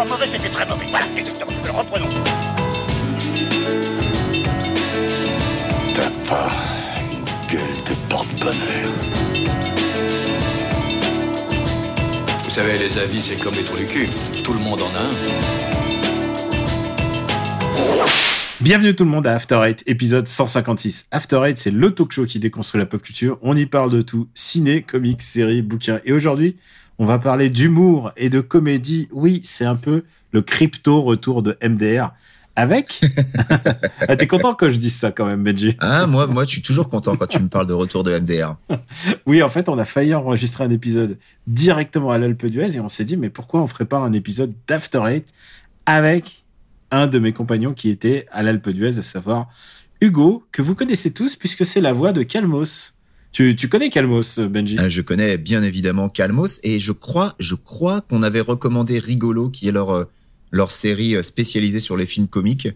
[0.00, 0.86] pas mauvais, c'était très mauvais.
[0.88, 1.52] Voilà, exactement.
[1.62, 2.06] Alors reprenons.
[5.94, 6.50] T'as pas
[7.12, 8.86] une gueule de porte-bonheur.
[12.44, 14.08] Vous savez, les avis, c'est comme les trous du cul.
[14.42, 15.60] Tout le monde en a un.
[18.62, 21.08] Bienvenue tout le monde à After Eight, épisode 156.
[21.10, 23.38] After Eight, c'est le talk show qui déconstruit la pop culture.
[23.42, 26.00] On y parle de tout, ciné, comics, séries, bouquins.
[26.06, 26.56] Et aujourd'hui,
[27.00, 29.08] on va parler d'humour et de comédie.
[29.10, 32.12] Oui, c'est un peu le crypto retour de MDR.
[32.56, 33.00] Avec
[34.06, 36.62] ah, T'es content quand je dis ça quand même, Benji Ah, moi, moi, je suis
[36.62, 38.54] toujours content quand tu me parles de retour de MDR.
[39.26, 42.90] oui, en fait, on a failli enregistrer un épisode directement à l'Alpe d'Huez et on
[42.90, 45.32] s'est dit, mais pourquoi on ferait pas un épisode d'After Eight
[45.86, 46.44] avec
[46.90, 49.48] un de mes compagnons qui était à l'Alpe d'Huez, à savoir
[50.02, 52.94] Hugo, que vous connaissez tous puisque c'est la voix de Calmos.
[53.32, 57.54] Tu, tu connais Calmos, Benji euh, Je connais bien évidemment Calmos et je crois, je
[57.54, 60.04] crois qu'on avait recommandé Rigolo, qui est leur euh,
[60.50, 62.68] leur série euh, spécialisée sur les films comiques.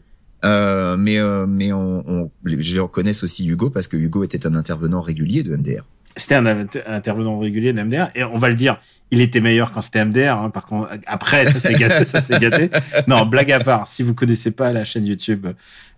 [0.45, 4.55] Euh, mais euh, mais on, on, je reconnais aussi Hugo parce que Hugo était un
[4.55, 5.85] intervenant régulier de MDR.
[6.17, 8.79] C'était un, intervenant régulier de MDR et on va le dire,
[9.11, 10.39] il était meilleur quand c'était MDR.
[10.39, 12.71] Hein, par contre, après ça s'est gâté, ça s'est gâté.
[13.09, 15.47] Non, blague à part, si vous connaissez pas la chaîne YouTube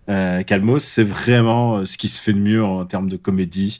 [0.09, 3.79] euh, Calmos, c'est vraiment ce qui se fait de mieux en termes de comédie.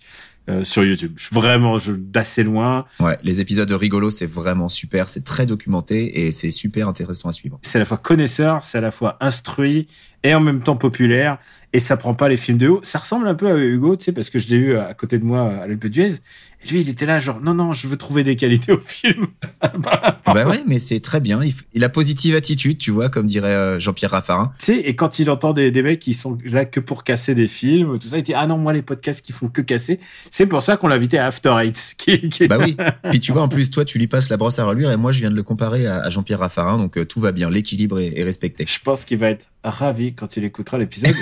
[0.50, 1.12] Euh, sur YouTube.
[1.18, 2.86] Je vraiment je, d'assez loin.
[3.02, 7.28] Ouais, les épisodes de rigolo, c'est vraiment super, c'est très documenté et c'est super intéressant
[7.28, 7.60] à suivre.
[7.64, 9.88] C'est à la fois connaisseur, c'est à la fois instruit
[10.24, 11.38] et en même temps populaire
[11.74, 12.80] et ça prend pas les films de haut.
[12.84, 15.20] Ça ressemble un peu à Hugo, tu sais, parce que je l'ai vu à côté
[15.20, 16.22] de moi à l'Alpe d'Huez
[16.64, 19.28] et lui, il était là, genre, non, non, je veux trouver des qualités au film.
[19.62, 21.40] bah, ouais, mais c'est très bien.
[21.74, 24.52] Il, a positive attitude, tu vois, comme dirait euh, Jean-Pierre Raffarin.
[24.58, 27.36] Tu sais, et quand il entend des, des mecs qui sont là que pour casser
[27.36, 30.00] des films, tout ça, il dit, ah non, moi, les podcasts qui font que casser.
[30.32, 31.94] C'est pour ça qu'on l'a invité à After Eight.
[31.98, 32.48] Qui, qui...
[32.48, 32.76] Bah oui.
[33.12, 35.12] Puis tu vois, en plus, toi, tu lui passes la brosse à reluire et moi,
[35.12, 37.52] je viens de le comparer à, Jean-Pierre Raffarin, donc euh, tout va bien.
[37.52, 38.66] L'équilibre est, est respecté.
[38.68, 41.16] Je pense qu'il va être ravi quand il écoutera l'épisode.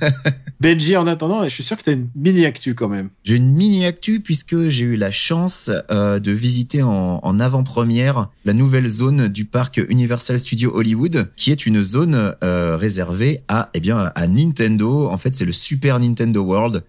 [0.62, 3.08] Benji, en attendant, je suis sûr que tu as une mini actu quand même.
[3.24, 8.28] J'ai une mini actu puisque j'ai eu la chance euh, de visiter en, en avant-première
[8.44, 13.70] la nouvelle zone du parc Universal Studios Hollywood, qui est une zone euh, réservée à
[13.74, 15.08] eh bien à Nintendo.
[15.08, 16.84] En fait, c'est le Super Nintendo World.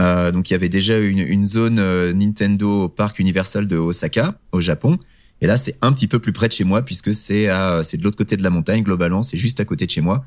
[0.00, 1.82] Euh, donc il y avait déjà une, une zone
[2.12, 4.98] Nintendo au parc Universal de Osaka au Japon.
[5.42, 7.48] Et là, c'est un petit peu plus près de chez moi puisque c'est
[7.82, 10.24] c'est de l'autre côté de la montagne globalement, c'est juste à côté de chez moi.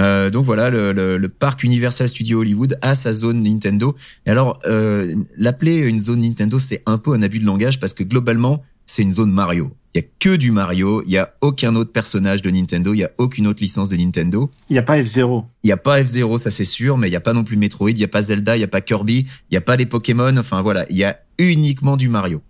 [0.00, 3.94] Euh, donc voilà, le, le, le, parc Universal Studios Hollywood a sa zone Nintendo.
[4.26, 7.92] Et alors, euh, l'appeler une zone Nintendo, c'est un peu un abus de langage parce
[7.92, 9.72] que globalement, c'est une zone Mario.
[9.94, 12.98] Il y a que du Mario, il y a aucun autre personnage de Nintendo, il
[12.98, 14.50] y a aucune autre licence de Nintendo.
[14.68, 15.44] Il y a pas F0.
[15.64, 17.56] Il y a pas F0, ça c'est sûr, mais il y a pas non plus
[17.56, 19.76] Metroid, il y a pas Zelda, il y a pas Kirby, il y a pas
[19.76, 22.40] les Pokémon, enfin voilà, il y a uniquement du Mario.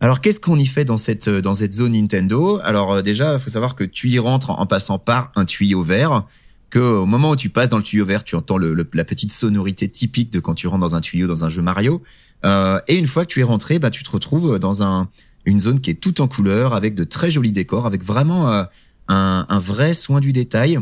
[0.00, 3.40] Alors qu'est-ce qu'on y fait dans cette dans cette zone Nintendo Alors euh, déjà, il
[3.40, 6.26] faut savoir que tu y rentres en passant par un tuyau vert
[6.72, 9.30] que au moment où tu passes dans le tuyau vert, tu entends le, la petite
[9.30, 12.02] sonorité typique de quand tu rentres dans un tuyau dans un jeu Mario.
[12.46, 15.08] Euh, et une fois que tu es rentré, bah tu te retrouves dans un
[15.44, 18.64] une zone qui est toute en couleur, avec de très jolis décors, avec vraiment euh,
[19.08, 20.78] un, un, vrai soin du détail.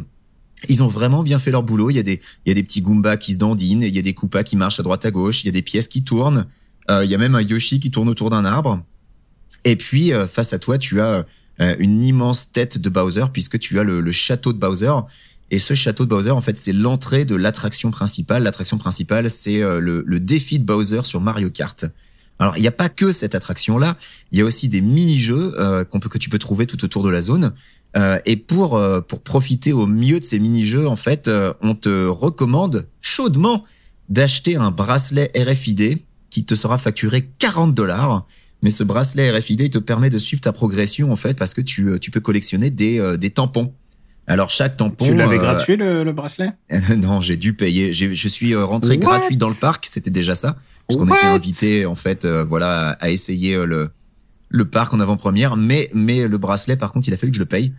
[0.69, 1.91] Ils ont vraiment bien fait leur boulot.
[1.91, 3.99] Il y a des il y a des petits Goombas qui se dandinent, il y
[3.99, 6.05] a des Koopas qui marchent à droite à gauche, il y a des pièces qui
[6.05, 6.47] tournent.
[6.89, 8.81] Euh, il y a même un Yoshi qui tourne autour d'un arbre.
[9.65, 11.27] Et puis euh, face à toi, tu as
[11.61, 14.93] euh, une immense tête de Bowser puisque tu as le, le château de Bowser
[15.51, 18.43] et ce château de Bowser, en fait, c'est l'entrée de l'attraction principale.
[18.43, 21.87] L'attraction principale, c'est euh, le, le, défi de Bowser sur Mario Kart.
[22.39, 23.97] Alors, il n'y a pas que cette attraction-là.
[24.33, 27.03] Il y a aussi des mini-jeux euh, qu'on peut que tu peux trouver tout autour
[27.03, 27.53] de la zone.
[27.97, 31.75] Euh, et pour euh, pour profiter au mieux de ces mini-jeux, en fait, euh, on
[31.75, 33.65] te recommande chaudement
[34.09, 35.99] d'acheter un bracelet RFID
[36.31, 38.27] qui te sera facturé 40 dollars.
[38.63, 41.63] Mais ce bracelet RFID il te permet de suivre ta progression en fait parce que
[41.63, 43.73] tu tu peux collectionner des des tampons.
[44.27, 45.05] Alors chaque tampon.
[45.05, 46.53] Tu l'avais euh, gratuit le, le, bracelet?
[46.97, 47.93] Non, j'ai dû payer.
[47.93, 49.87] Je suis euh, rentré gratuit dans le parc.
[49.87, 53.91] C'était déjà ça, parce qu'on était invité en fait, euh, voilà, à essayer le
[54.49, 55.57] le parc en avant-première.
[55.57, 57.75] Mais mais le bracelet, par contre, il a fallu que je le paye.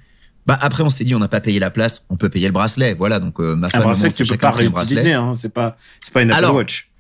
[0.48, 2.54] Bah après, on s'est dit, on n'a pas payé la place, on peut payer le
[2.54, 2.96] bracelet.
[2.96, 3.82] Voilà, donc ma femme.
[3.82, 5.14] Un bracelet que tu peux pas réutiliser.
[5.14, 6.92] Hein, c'est pas c'est pas une Apple Watch.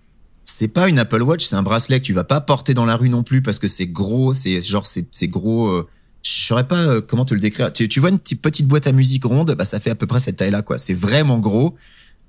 [0.44, 2.95] C'est pas une Apple Watch, c'est un bracelet que tu vas pas porter dans la
[2.95, 5.85] rue non plus parce que c'est gros, c'est genre c'est c'est gros
[6.23, 7.73] je saurais pas euh, comment te le décrire.
[7.73, 10.19] Tu, tu vois une petite, boîte à musique ronde, bah ça fait à peu près
[10.19, 10.77] cette taille-là, quoi.
[10.77, 11.75] C'est vraiment gros.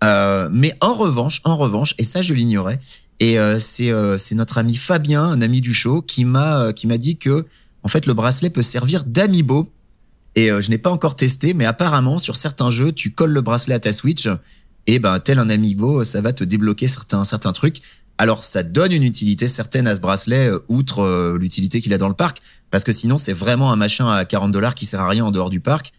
[0.02, 2.78] Euh, mais en revanche, en revanche, et ça je l'ignorais,
[3.20, 6.86] et euh, c'est euh, c'est notre ami Fabien, un ami du show, qui m'a qui
[6.86, 7.46] m'a dit que
[7.84, 9.70] en fait le bracelet peut servir d'amibo.
[10.34, 13.74] Et je n'ai pas encore testé, mais apparemment sur certains jeux, tu colles le bracelet
[13.74, 14.30] à ta Switch,
[14.86, 17.82] et ben tel un amiibo, ça va te débloquer certains certains trucs.
[18.22, 22.14] Alors ça donne une utilité certaine à ce bracelet, outre l'utilité qu'il a dans le
[22.14, 22.40] parc,
[22.70, 25.32] parce que sinon c'est vraiment un machin à 40 dollars qui sert à rien en
[25.32, 25.92] dehors du parc.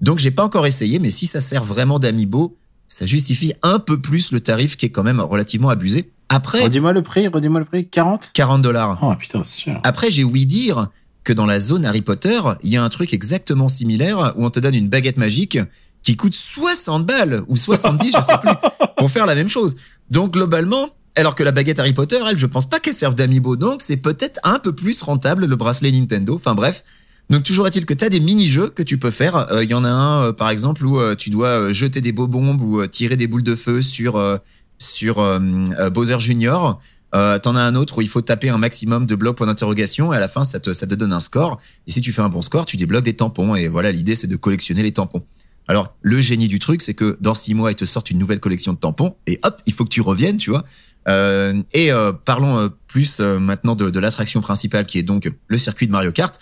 [0.00, 2.58] Donc j'ai pas encore essayé, mais si ça sert vraiment d'amiibo,
[2.88, 6.10] ça justifie un peu plus le tarif qui est quand même relativement abusé.
[6.28, 7.86] Après, Redis-moi le prix, redis-moi le prix.
[7.86, 8.98] 40 40 dollars.
[9.00, 9.80] Oh putain, c'est cher.
[9.84, 10.88] Après, j'ai ouï dire
[11.22, 14.50] que dans la zone Harry Potter, il y a un truc exactement similaire où on
[14.50, 15.60] te donne une baguette magique
[16.02, 18.50] qui coûte 60 balles ou 70, je sais plus,
[18.96, 19.76] pour faire la même chose.
[20.10, 23.56] Donc globalement, alors que la baguette Harry Potter, elle, je pense pas qu'elle serve d'amiibo,
[23.56, 26.36] donc c'est peut-être un peu plus rentable le bracelet Nintendo.
[26.36, 26.84] Enfin bref.
[27.30, 29.52] Donc toujours est-il que tu des mini-jeux que tu peux faire.
[29.52, 32.00] Euh, Il y en a un euh, par exemple où euh, tu dois euh, jeter
[32.00, 34.38] des bombes ou euh, tirer des boules de feu sur euh,
[34.78, 35.38] sur euh,
[35.78, 36.80] euh, Bowser Junior.
[37.14, 40.12] Euh, T'en as un autre où il faut taper un maximum de blocs point d'interrogation
[40.14, 41.60] et à la fin ça te ça te donne un score.
[41.86, 43.54] Et si tu fais un bon score, tu débloques des tampons.
[43.56, 45.22] Et voilà, l'idée c'est de collectionner les tampons.
[45.66, 48.40] Alors le génie du truc, c'est que dans six mois ils te sortent une nouvelle
[48.40, 50.64] collection de tampons et hop, il faut que tu reviennes, tu vois.
[51.08, 55.30] Euh, et euh, parlons euh, plus euh, maintenant de, de l'attraction principale qui est donc
[55.46, 56.38] le circuit de Mario Kart.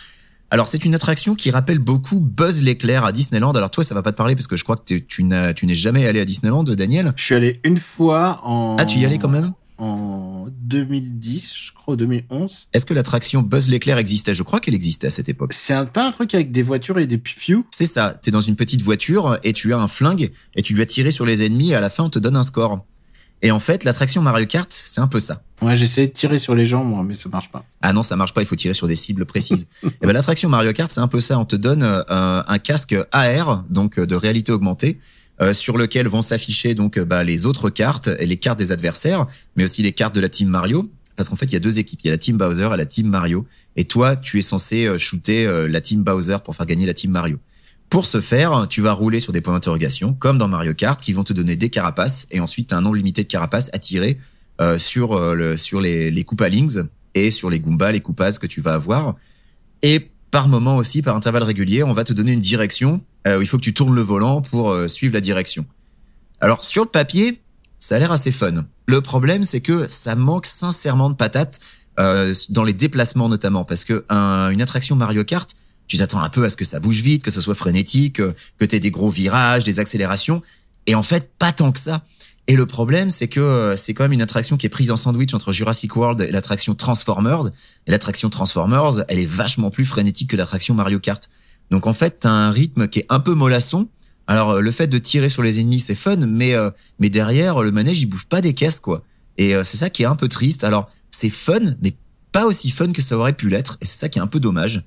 [0.51, 3.53] Alors c'est une attraction qui rappelle beaucoup Buzz l'éclair à Disneyland.
[3.53, 5.67] Alors toi ça va pas te parler parce que je crois que tu n'as tu
[5.67, 7.13] n'es jamais allé à Disneyland, Daniel.
[7.17, 8.77] Je suis allé une fois en.
[8.79, 9.53] Ah tu y allais quand même?
[9.79, 12.69] En 2010, je crois, ou 2011.
[12.73, 14.33] Est-ce que l'attraction Buzz l'éclair existait?
[14.33, 15.53] Je crois qu'elle existait à cette époque.
[15.53, 18.41] C'est un, pas un truc avec des voitures et des pipiou C'est ça, t'es dans
[18.41, 21.73] une petite voiture et tu as un flingue et tu dois tirer sur les ennemis
[21.73, 22.87] et à la fin on te donne un score.
[23.47, 25.41] Et en fait l'attraction Mario Kart c'est un peu ça.
[25.63, 27.65] Ouais, j'essayais de tirer sur les gens, moi, mais ça marche pas.
[27.81, 29.69] Ah non, ça marche pas, il faut tirer sur des cibles précises.
[29.85, 32.97] et ben l'attraction Mario Kart, c'est un peu ça, on te donne euh, un casque
[33.13, 34.99] AR, donc euh, de réalité augmentée,
[35.41, 38.73] euh, sur lequel vont s'afficher donc euh, bah, les autres cartes et les cartes des
[38.73, 40.91] adversaires, mais aussi les cartes de la team Mario.
[41.15, 42.77] Parce qu'en fait, il y a deux équipes, il y a la team Bowser et
[42.77, 43.47] la team Mario.
[43.77, 47.11] Et toi, tu es censé euh, shooter la team Bowser pour faire gagner la team
[47.13, 47.39] Mario.
[47.89, 51.13] Pour ce faire, tu vas rouler sur des points d'interrogation, comme dans Mario Kart, qui
[51.13, 54.19] vont te donner des carapaces, et ensuite un nombre limité de carapaces à tirer
[54.61, 56.83] euh, sur euh, le, sur les, les Koopalings
[57.15, 59.15] et sur les Goombas, les Koopas que tu vas avoir.
[59.83, 63.43] Et par moment aussi, par intervalle régulier, on va te donner une direction euh, où
[63.43, 65.65] il faut que tu tournes le volant pour euh, suivre la direction.
[66.41, 67.41] Alors sur le papier,
[67.79, 68.67] ça a l'air assez fun.
[68.87, 71.61] Le problème, c'est que ça manque sincèrement de patates
[71.99, 75.49] euh, dans les déplacements notamment, parce que un- une attraction Mario Kart,
[75.87, 78.35] tu t'attends un peu à ce que ça bouge vite, que ce soit frénétique, euh,
[78.59, 80.43] que t'aies des gros virages, des accélérations,
[80.87, 82.03] et en fait pas tant que ça.
[82.49, 84.97] Et le problème, c'est que euh, c'est quand même une attraction qui est prise en
[84.97, 87.49] sandwich entre Jurassic World et l'attraction Transformers.
[87.87, 91.29] Et l'attraction Transformers, elle est vachement plus frénétique que l'attraction Mario Kart.
[91.71, 93.89] Donc en fait, t'as un rythme qui est un peu mollasson.
[94.29, 97.63] Alors euh, le fait de tirer sur les ennemis, c'est fun, mais euh, mais derrière
[97.63, 99.03] le manège, il bouffe pas des caisses quoi.
[99.39, 100.65] Et c'est ça qui est un peu triste.
[100.65, 101.95] Alors c'est fun, mais
[102.33, 103.77] pas aussi fun que ça aurait pu l'être.
[103.83, 104.83] Et c'est ça qui est un peu dommage.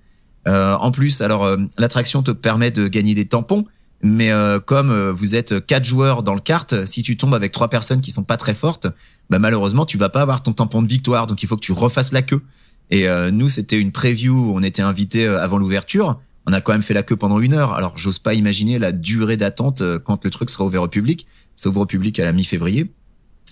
[0.47, 3.65] Euh, en plus, alors euh, l'attraction te permet de gagner des tampons,
[4.01, 7.51] mais euh, comme euh, vous êtes quatre joueurs dans le kart, si tu tombes avec
[7.51, 8.87] trois personnes qui sont pas très fortes,
[9.29, 11.73] bah malheureusement tu vas pas avoir ton tampon de victoire, donc il faut que tu
[11.73, 12.41] refasses la queue.
[12.91, 16.19] Et euh, nous, c'était une preview on était invités euh, avant l'ouverture.
[16.47, 17.73] On a quand même fait la queue pendant une heure.
[17.73, 21.27] Alors j'ose pas imaginer la durée d'attente quand le truc sera ouvert au public.
[21.53, 22.91] Ça ouvre au public à la mi-février.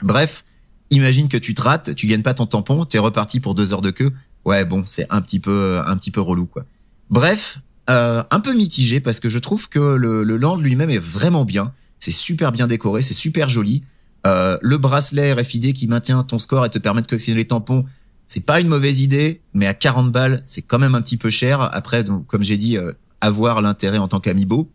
[0.01, 0.45] Bref,
[0.89, 3.81] imagine que tu te rates, tu gagnes pas ton tampon, t'es reparti pour deux heures
[3.81, 4.11] de queue.
[4.45, 6.65] Ouais, bon, c'est un petit peu, un petit peu relou, quoi.
[7.09, 7.59] Bref,
[7.89, 11.73] euh, un peu mitigé parce que je trouve que le, land lui-même est vraiment bien.
[11.99, 13.83] C'est super bien décoré, c'est super joli.
[14.25, 17.85] Euh, le bracelet RFID qui maintient ton score et te permet de collectionner les tampons,
[18.25, 21.29] c'est pas une mauvaise idée, mais à 40 balles, c'est quand même un petit peu
[21.29, 21.61] cher.
[21.61, 24.69] Après, comme j'ai dit, euh, avoir l'intérêt en tant qu'amiibo.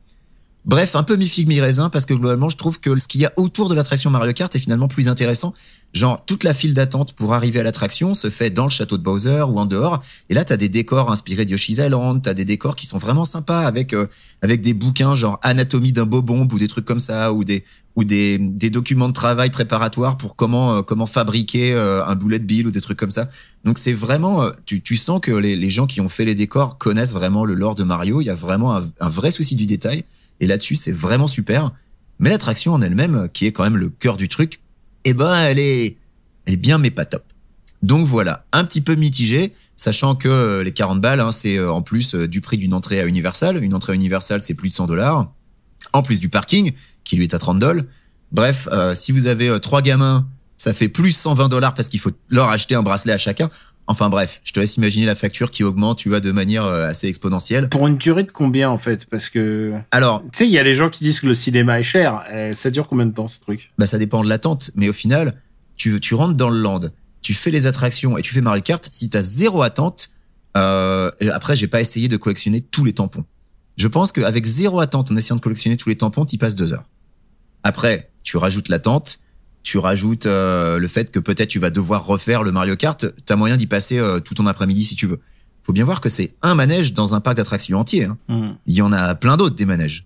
[0.65, 3.33] Bref, un peu mi-figue mi-raisin parce que globalement, je trouve que ce qu'il y a
[3.37, 5.55] autour de l'attraction Mario Kart est finalement plus intéressant.
[5.93, 9.03] Genre, toute la file d'attente pour arriver à l'attraction se fait dans le château de
[9.03, 10.03] Bowser ou en dehors.
[10.31, 13.25] Et là, t'as des décors inspirés de Yoshi's Island, t'as des décors qui sont vraiment
[13.25, 14.07] sympas avec euh,
[14.41, 18.05] avec des bouquins genre Anatomie d'un bobombe ou des trucs comme ça ou des ou
[18.05, 22.67] des, des documents de travail préparatoires pour comment euh, comment fabriquer euh, un bullet bill
[22.67, 23.29] ou des trucs comme ça.
[23.65, 26.35] Donc c'est vraiment, euh, tu, tu sens que les, les gens qui ont fait les
[26.35, 28.23] décors connaissent vraiment le lore de Mario.
[28.23, 30.05] Il y a vraiment un, un vrai souci du détail.
[30.41, 31.71] Et là-dessus, c'est vraiment super.
[32.19, 34.61] Mais l'attraction en elle-même, euh, qui est quand même le cœur du truc,
[35.05, 35.97] eh ben, elle est,
[36.47, 37.25] elle est bien mais pas top.
[37.83, 41.73] Donc voilà, un petit peu mitigé, sachant que euh, les 40 balles, hein, c'est euh,
[41.73, 43.63] en plus euh, du prix d'une entrée à Universal.
[43.63, 45.33] Une entrée à Universal, c'est plus de 100 dollars.
[45.93, 46.73] En plus du parking,
[47.05, 47.85] qui lui est à 30 dollars.
[48.31, 52.49] Bref, si vous avez trois gamins, ça fait plus 120 dollars parce qu'il faut leur
[52.49, 53.51] acheter un bracelet à chacun.
[53.89, 56.89] Enfin bref, je te laisse imaginer la facture qui augmente, tu vois, de manière euh,
[56.89, 57.69] assez exponentielle.
[57.69, 59.07] Pour une durée de combien, en fait?
[59.07, 61.81] Parce que, Alors, tu sais, il y a les gens qui disent que le cinéma
[61.81, 62.25] est cher.
[62.31, 63.73] Euh, ça dure combien de temps, ce truc?
[63.79, 65.35] Bah ça dépend de l'attente, mais au final,
[65.77, 66.81] tu, tu rentres dans le land,
[67.23, 68.89] tu fais les attractions et tu fais Mario Kart.
[68.93, 70.11] Si t'as zéro attente,
[70.57, 73.25] euh, et après j'ai pas essayé de collectionner tous les tampons.
[73.77, 76.73] Je pense qu'avec zéro attente, en essayant de collectionner tous les tampons, t'y passes deux
[76.73, 76.85] heures.
[77.63, 79.21] Après, tu rajoutes l'attente,
[79.73, 83.07] tu rajoutes euh, le fait que peut-être tu vas devoir refaire le Mario Kart.
[83.25, 85.19] T'as moyen d'y passer euh, tout ton après-midi si tu veux.
[85.63, 88.05] Faut bien voir que c'est un manège dans un parc d'attractions entier.
[88.05, 88.19] hein.
[88.29, 88.51] Hmm.
[88.67, 90.05] Il y en a plein d'autres des manèges.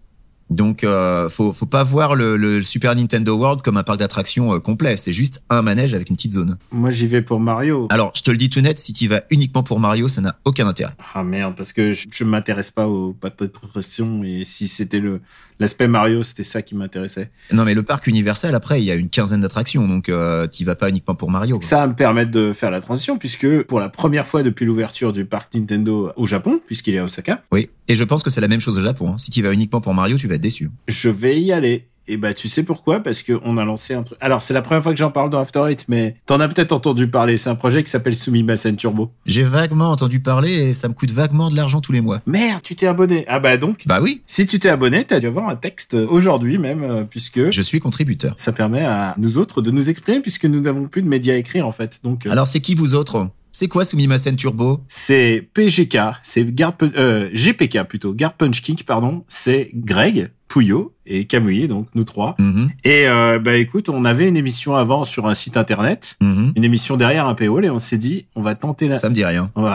[0.48, 4.54] Donc, euh, faut, faut pas voir le, le Super Nintendo World comme un parc d'attractions
[4.54, 4.96] euh, complet.
[4.96, 6.56] C'est juste un manège avec une petite zone.
[6.70, 7.88] Moi, j'y vais pour Mario.
[7.90, 10.36] Alors, je te le dis tout net, si tu vas uniquement pour Mario, ça n'a
[10.44, 10.92] aucun intérêt.
[11.14, 15.20] Ah merde, parce que je, je m'intéresse pas aux pattes d'attraction et si c'était le
[15.58, 17.30] l'aspect Mario, c'était ça qui m'intéressait.
[17.50, 20.64] Non, mais le parc Universal, après, il y a une quinzaine d'attractions, donc euh, tu
[20.66, 21.58] vas pas uniquement pour Mario.
[21.58, 21.66] quoi.
[21.66, 25.14] Ça va me permettre de faire la transition puisque pour la première fois depuis l'ouverture
[25.14, 27.70] du parc Nintendo au Japon, puisqu'il est à Osaka, Oui.
[27.88, 29.10] Et je pense que c'est la même chose au Japon.
[29.12, 29.18] hein.
[29.18, 30.70] Si tu vas uniquement pour Mario, tu vas être déçu.
[30.88, 31.86] je vais y aller.
[32.08, 33.00] Et bah tu sais pourquoi?
[33.02, 34.16] Parce que on a lancé un truc.
[34.20, 36.70] Alors c'est la première fois que j'en parle dans After Eight, mais t'en as peut-être
[36.70, 37.36] entendu parler.
[37.36, 39.10] C'est un projet qui s'appelle Sumimasen Turbo.
[39.26, 42.20] J'ai vaguement entendu parler et ça me coûte vaguement de l'argent tous les mois.
[42.26, 43.24] Merde, tu t'es abonné.
[43.26, 46.58] Ah bah donc, Bah oui, si tu t'es abonné, t'as dû avoir un texte aujourd'hui
[46.58, 48.34] même, euh, puisque je suis contributeur.
[48.36, 51.38] ça permet à nous autres de nous exprimer, puisque nous n'avons plus de médias à
[51.38, 51.98] écrire en fait.
[52.04, 53.26] Donc euh, Alors c'est qui vous autres?
[53.58, 56.46] C'est quoi Sumimasen Turbo c'est PGK, c'est
[56.82, 59.24] euh, GPK plutôt, Guard Punch Kick pardon.
[59.28, 62.34] C'est Greg, Pouillot et Camouille, donc nous trois.
[62.38, 66.52] Mhm, Et euh, bah écoute, on avait une émission avant sur un site internet, mhm.
[66.54, 68.96] une émission derrière un paywall, et on s'est dit, on va tenter la.
[68.96, 69.50] Ça me dit rien.
[69.56, 69.70] Ouais.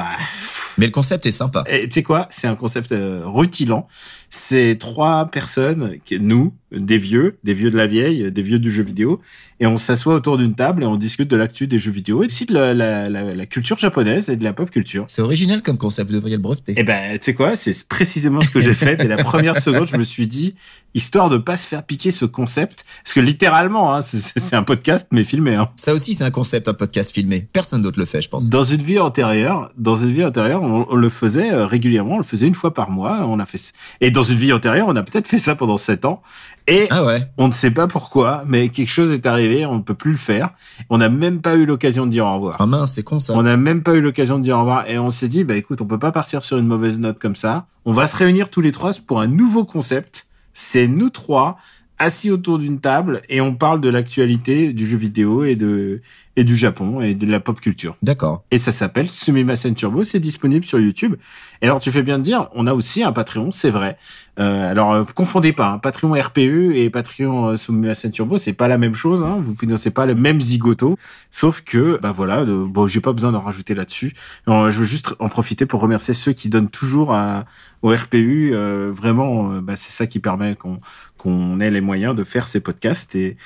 [0.78, 1.64] Mais le concept est sympa.
[1.68, 2.28] Et tu sais quoi?
[2.30, 3.88] C'est un concept euh, rutilant.
[4.34, 8.82] C'est trois personnes, nous, des vieux, des vieux de la vieille, des vieux du jeu
[8.82, 9.20] vidéo,
[9.60, 12.28] et on s'assoit autour d'une table et on discute de l'actu des jeux vidéo et
[12.28, 15.04] aussi de la, la, la, la culture japonaise et de la pop culture.
[15.08, 16.74] C'est original comme concept, vous devriez le breveter.
[16.80, 18.96] Et ben, tu sais quoi C'est précisément ce que j'ai fait.
[18.96, 20.56] Dès la première seconde, je me suis dit,
[20.94, 25.08] histoire de pas se faire piquer ce concept, parce que littéralement, hein, c'est- un podcast
[25.12, 25.56] mais filmé.
[25.56, 25.70] Hein.
[25.76, 27.48] Ça aussi, c'est un concept, un podcast filmé.
[27.52, 28.50] Personne d'autre le fait, je pense.
[28.50, 32.20] Dans une vie antérieure, dans une vie antérieure, on, on le faisait euh, régulièrement, on
[32.20, 33.26] le faisait une fois par mois.
[33.28, 35.78] On a fait c- et dans une vie antérieure, on a peut-être fait ça pendant
[35.78, 36.22] sept ans.
[36.68, 37.24] Et Ah ouais.
[37.38, 40.18] on ne sait pas pourquoi, mais quelque chose est arrivé, on ne peut plus le
[40.18, 40.52] faire.
[40.90, 42.58] On n'a même pas eu l'occasion de dire au revoir.
[42.60, 43.34] Ah mince, c'est con ça.
[43.36, 45.56] On n'a même pas eu l'occasion de dire au revoir et on s'est dit bah
[45.56, 47.66] écoute, on peut pas partir sur une mauvaise note comme ça.
[47.86, 50.28] On va se réunir tous les trois pour un nouveau concept.
[50.54, 51.58] C'est nous trois
[51.98, 56.02] assis autour d'une table et on parle de l'actualité du jeu vidéo et de
[56.36, 57.98] et du Japon et de la pop culture.
[58.02, 58.44] D'accord.
[58.52, 61.16] Et ça s'appelle Sumimasen Turbo, c'est disponible sur YouTube.
[61.62, 63.98] Et alors tu fais bien de dire, on a aussi un Patreon, c'est vrai.
[64.40, 68.70] Euh, alors euh, confondez pas, hein, Patreon RPU et Patreon euh, Sumimasen Turbo, c'est pas
[68.70, 69.24] la même chose.
[69.24, 70.98] Hein, vous financez pas le même zigoto,
[71.32, 74.14] sauf que bah voilà, bon j'ai pas besoin d'en rajouter là-dessus.
[74.48, 77.46] Euh, je veux juste en profiter pour remercier ceux qui donnent toujours à,
[77.82, 78.52] au RPU.
[78.54, 80.80] euh, vraiment, bah, c'est ça qui permet qu'on
[81.18, 83.38] qu'on ait les moyens de faire ces podcasts et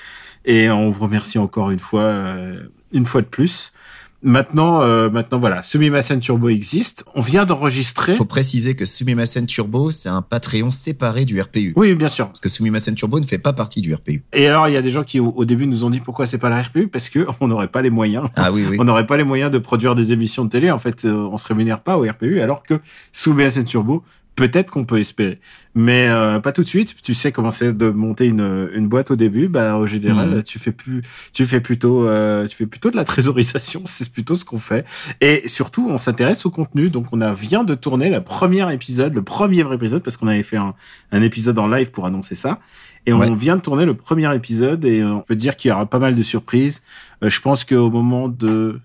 [0.45, 3.73] et on vous remercie encore une fois, euh, une fois de plus.
[4.25, 7.05] Maintenant, euh, maintenant voilà, Sumimasen Turbo existe.
[7.13, 8.15] On vient d'enregistrer.
[8.15, 11.73] Faut préciser que Sumimasen Turbo, c'est un Patreon séparé du RPU.
[11.75, 12.25] Oui, bien sûr.
[12.25, 14.23] Parce que Sumimasen Turbo ne fait pas partie du RPU.
[14.33, 16.25] Et alors, il y a des gens qui au, au début nous ont dit pourquoi
[16.25, 18.27] c'est pas la RPU parce que on n'aurait pas les moyens.
[18.35, 18.77] Ah oui, oui.
[18.79, 20.71] On n'aurait pas les moyens de produire des émissions de télé.
[20.71, 22.79] En fait, euh, on se rémunère pas au RPU, alors que
[23.11, 24.03] Sumimasen Turbo,
[24.36, 25.39] peut-être qu'on peut espérer,
[25.75, 26.96] mais euh, pas tout de suite.
[27.01, 29.48] Tu sais comment c'est de monter une, une boîte au début.
[29.48, 30.44] Bah, au général, Mhm.
[30.44, 31.01] tu fais plus,
[31.34, 33.82] tu fais plutôt, euh, tu fais plutôt de la trésorisation.
[33.86, 34.84] C'est plutôt ce qu'on fait.
[35.22, 36.89] Et surtout, on s'intéresse au contenu.
[36.89, 40.27] Donc, on a vient de tourner le premier épisode, le premier vrai épisode, parce qu'on
[40.27, 40.74] avait fait un,
[41.13, 42.60] un épisode en live pour annoncer ça.
[43.06, 43.27] Et Ouais.
[43.30, 46.00] on vient de tourner le premier épisode et on peut dire qu'il y aura pas
[46.00, 46.82] mal de surprises.
[47.24, 48.80] Euh, je pense qu'au moment de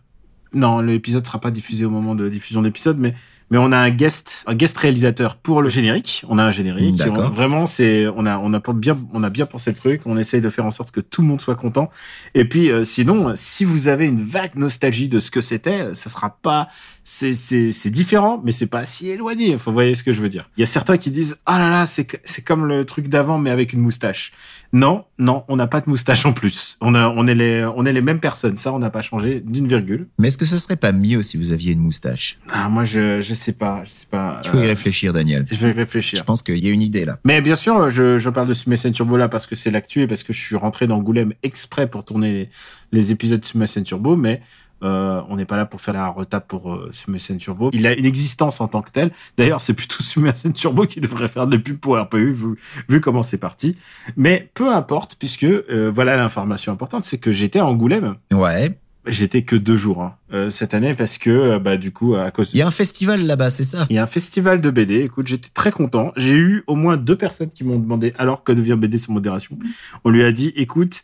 [0.53, 3.15] non, l'épisode sera pas diffusé au moment de diffusion d'épisode, mais
[3.53, 6.25] mais on a un guest, un guest réalisateur pour le générique.
[6.29, 7.01] On a un générique.
[7.09, 10.03] On- Vraiment, c'est on a on a bien on a bien pensé le truc.
[10.07, 11.91] On essaye de faire en sorte que tout le monde soit content.
[12.35, 15.81] Et puis euh, sinon, euh, si vous avez une vague nostalgie de ce que c'était,
[15.81, 16.69] euh, ça sera pas
[17.03, 19.59] c'est c'est c'est différent, mais c'est pas si éloigné.
[19.59, 20.49] Faut voyez ce que je veux dire.
[20.57, 23.39] Il y a certains qui disent ah là là c'est c'est comme le truc d'avant
[23.39, 24.33] mais avec une moustache.
[24.73, 26.77] Non, non, on n'a pas de moustache en plus.
[26.81, 28.57] On a on est les on est les mêmes personnes.
[28.57, 30.07] Ça on n'a pas changé d'une virgule.
[30.19, 32.39] Mais est-ce que ce serait pas mieux si vous aviez une moustache?
[32.53, 34.41] Ah moi je je sais pas, je sais pas.
[34.45, 35.45] Il faut y Euh, réfléchir, Daniel?
[35.51, 36.19] je vais réfléchir.
[36.21, 37.19] Je pense qu'il y a une idée là.
[37.25, 40.07] Mais bien sûr, je, je parle de Sumasen Turbo là parce que c'est l'actu et
[40.07, 42.49] parce que je suis rentré dans Goulême exprès pour tourner les,
[42.93, 44.41] les épisodes de Sumasen Turbo, mais
[44.83, 47.71] euh, on n'est pas là pour faire la retape pour euh, Sumasen Turbo.
[47.73, 49.11] Il a une existence en tant que tel.
[49.37, 52.57] D'ailleurs, c'est plutôt Sumasen Turbo qui devrait faire de pub pour RPU vu,
[52.89, 53.77] vu comment c'est parti.
[54.17, 58.17] Mais peu importe, puisque euh, voilà l'information importante, c'est que j'étais à Angoulême.
[58.33, 58.79] Ouais.
[59.07, 62.31] J'étais que deux jours hein, euh, cette année parce que euh, bah du coup à
[62.31, 63.87] cause Il y a un festival là-bas, c'est ça?
[63.89, 64.97] Il y a un festival de BD.
[64.97, 66.13] Écoute, j'étais très content.
[66.17, 69.59] J'ai eu au moins deux personnes qui m'ont demandé alors que devient BD sans modération.
[70.05, 71.03] On lui a dit, écoute,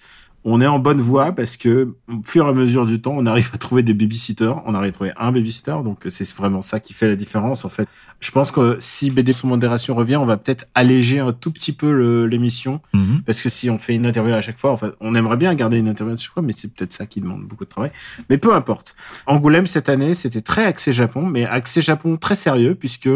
[0.48, 3.26] on est en bonne voie parce que au fur et à mesure du temps, on
[3.26, 4.52] arrive à trouver des babysitters.
[4.64, 7.68] On arrive à trouver un babysitter, donc c'est vraiment ça qui fait la différence en
[7.68, 7.88] fait.
[8.20, 11.72] Je pense que si BD sur modération revient, on va peut-être alléger un tout petit
[11.72, 13.22] peu l'émission Mhm.
[13.26, 15.52] parce que si on fait une interview à chaque fois, en fait, on aimerait bien
[15.56, 17.90] garder une interview à chaque fois, mais c'est peut-être ça qui demande beaucoup de travail.
[18.30, 18.94] Mais peu importe.
[19.26, 23.10] Angoulême cette année, c'était très axé Japon, mais axé Japon très sérieux puisque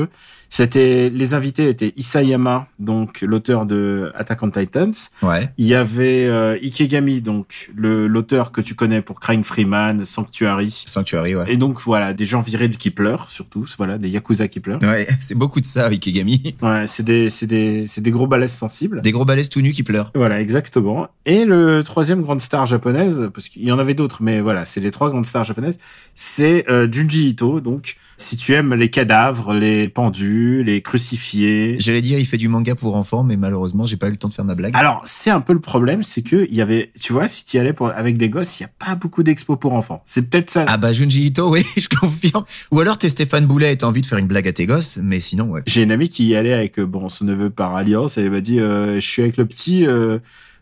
[0.50, 4.92] c'était les invités étaient Isayama, donc l'auteur de Attack on Titans.
[5.23, 5.49] Ouais.
[5.59, 10.83] Il y avait euh, Ikegami, donc le l'auteur que tu connais pour Crying Freeman, Sanctuary.
[10.87, 11.45] Sanctuary, ouais.
[11.47, 14.83] Et donc voilà, des gens virés qui pleurent surtout, voilà, des yakuza qui pleurent.
[14.83, 16.57] Ouais, c'est beaucoup de ça, Ikegami.
[16.62, 19.00] Ouais, c'est des c'est des c'est des gros balaises sensibles.
[19.00, 20.11] Des gros balaises tout nus qui pleurent.
[20.14, 21.09] Voilà, exactement.
[21.25, 24.80] Et le troisième grande star japonaise, parce qu'il y en avait d'autres, mais voilà, c'est
[24.80, 25.78] les trois grandes stars japonaises,
[26.14, 27.61] c'est euh, Junji Ito.
[27.61, 31.76] Donc, si tu aimes les cadavres, les pendus, les crucifiés.
[31.78, 34.28] J'allais dire, il fait du manga pour enfants, mais malheureusement, j'ai pas eu le temps
[34.28, 34.75] de faire ma blague.
[34.76, 37.56] Alors, c'est un peu le problème, c'est que il y avait, tu vois, si tu
[37.56, 40.02] y allais pour, avec des gosses, il y a pas beaucoup d'expos pour enfants.
[40.04, 40.64] C'est peut-être ça.
[40.68, 42.44] Ah bah Junji Ito, oui, je confirme.
[42.73, 44.99] Ou alors t'es Stéphane Boulet et t'as envie de faire une blague à tes gosses,
[45.02, 45.62] mais sinon, ouais.
[45.66, 48.30] J'ai une amie qui y allait avec euh, bon son neveu par alliance et elle
[48.30, 50.18] m'a dit euh, je suis avec le petit euh,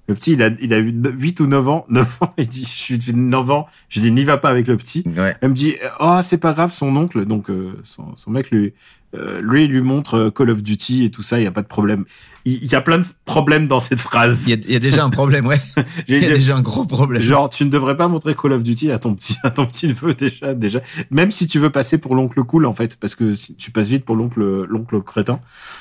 [0.09, 2.65] le petit il a il a eu 8 ou 9 ans 9 ans il dit
[2.65, 5.37] je suis de 9 ans je dis n'y va pas avec le petit Ouais.
[5.41, 8.73] elle me dit oh c'est pas grave son oncle donc euh, son, son mec lui
[9.15, 11.51] euh, lui il lui montre euh, Call of Duty et tout ça il y a
[11.51, 12.05] pas de problème
[12.49, 14.79] il, y a plein de problèmes dans cette phrase Il y a, il y a
[14.79, 15.61] déjà un problème, ouais.
[16.09, 17.21] Il y a déjà un gros problème.
[17.21, 19.89] Genre, tu ne devrais pas montrer Call of Duty à ton petit, à ton petit
[19.89, 20.81] neveu déjà, déjà.
[21.11, 23.89] Même si tu veux passer pour l'oncle cool, en fait, parce que si- tu passes
[23.89, 25.41] vite pour l'oncle, l'oncle crétin.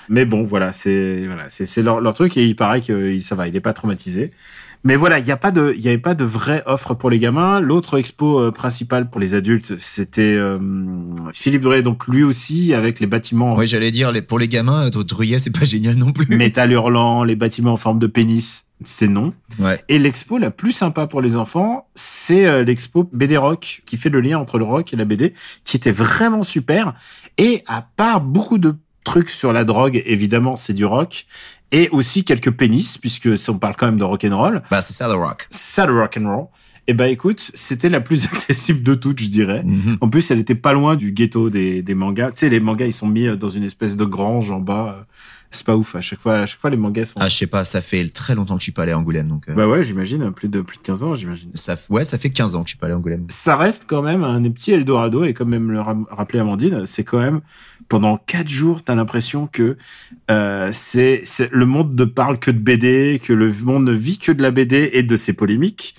[0.10, 3.48] Mais bon, voilà, c'est, voilà, c'est, leur, leur truc et il paraît que ça va,
[3.48, 4.32] il est pas traumatisé.
[4.84, 7.10] Mais voilà, il y a pas de, il y avait pas de vraie offre pour
[7.10, 7.60] les gamins.
[7.60, 10.58] L'autre expo euh, principale pour les adultes, c'était euh,
[11.34, 14.86] Philippe Drouet, donc lui aussi avec les bâtiments Oui, j'allais dire, les- pour les gamins,
[14.88, 16.34] euh, Druyet, c'est pas génial non plus.
[16.36, 19.34] métal hurlant, les bâtiments en forme de pénis, c'est non.
[19.60, 19.84] Ouais.
[19.90, 24.10] Et l'expo la plus sympa pour les enfants, c'est euh, l'expo BD Rock, qui fait
[24.10, 26.94] le lien entre le rock et la BD, qui était vraiment super.
[27.38, 28.76] Et à part beaucoup de
[29.08, 31.26] trucs sur la drogue, évidemment, c'est du rock,
[31.72, 34.82] et aussi quelques pénis, puisque si on parle quand même de rock and roll, Bah,
[34.82, 35.48] c'est ça, The Rock.
[35.50, 36.46] c'est ça le rock and roll.
[36.90, 39.64] Et ben écoute, c'était la plus accessible de toutes, je dirais.
[39.64, 39.98] Mhm.
[40.00, 42.28] En plus, elle était pas loin du ghetto des, des mangas.
[42.32, 45.06] Tu sais, les mangas, ils sont mis euh, dans une espèce de grange en bas.
[45.50, 45.96] C'est pas ouf.
[45.96, 47.20] À chaque fois, à chaque fois, les mangas sont.
[47.22, 49.28] Ah, je sais pas, ça fait très longtemps que je suis pas allé à Angoulême,
[49.30, 49.48] donc.
[49.50, 51.50] euh, Bah ouais, j'imagine, plus de plus de 15 ans, j'imagine.
[51.54, 53.26] ça, ouais, ça fait 15 ans que je suis pas allé à Angoulême.
[53.30, 57.04] Ça reste quand même un petit Eldorado et comme même le ra- rappelait Amandine, c'est
[57.06, 57.42] quand même
[57.90, 59.78] pendant quatre jours, t'as l'impression que
[60.30, 64.18] euh, c'est c'est le monde ne parle que de BD, que le monde ne vit
[64.18, 65.96] que de la BD et de ses polémiques.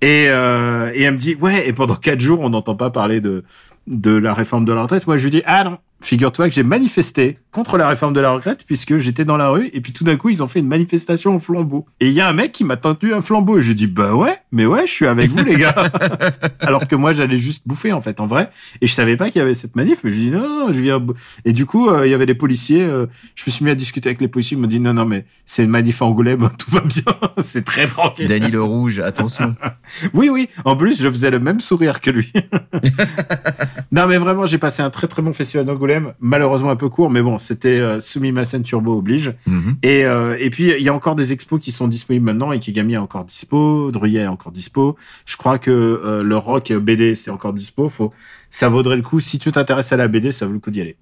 [0.00, 3.20] Et euh, et elle me dit ouais et pendant quatre jours on n'entend pas parler
[3.20, 3.44] de
[3.86, 5.06] de la réforme de la retraite.
[5.06, 5.78] Moi je lui dis ah non.
[6.02, 9.70] Figure-toi que j'ai manifesté contre la réforme de la retraite puisque j'étais dans la rue
[9.72, 11.86] et puis tout d'un coup ils ont fait une manifestation au flambeau.
[12.00, 14.14] Et il y a un mec qui m'a tendu un flambeau et j'ai dit bah
[14.14, 15.74] ouais, mais ouais, je suis avec vous les gars.
[16.60, 18.50] Alors que moi j'allais juste bouffer en fait en vrai
[18.82, 20.80] et je savais pas qu'il y avait cette manif mais je dis non, non, je
[20.82, 21.02] viens
[21.46, 23.74] et du coup euh, il y avait des policiers euh, je me suis mis à
[23.74, 26.46] discuter avec les policiers ils m'ont dit non non mais c'est une manif à Angoulême
[26.58, 27.04] tout va bien
[27.38, 29.56] c'est très tranquille Danny le Rouge, attention.
[30.12, 32.30] oui oui en plus je faisais le même sourire que lui
[33.92, 35.85] non mais vraiment j'ai passé un très très bon festival d'Angoulême
[36.20, 39.76] malheureusement un peu court mais bon c'était euh, Sumimasen Turbo oblige Mhm.
[39.82, 42.50] et, euh, et puis il y a encore des expos qui sont disponibles maintenant.
[42.50, 44.96] Ikigami est encore dispo, Druyet est encore dispo.
[45.24, 47.88] Je crois que euh, le rock BD c'est encore dispo.
[47.88, 48.12] Faut,
[48.50, 50.80] ça vaudrait le coup si tu t'intéresses à la BD, ça vaut le coup d'y
[50.80, 50.96] aller.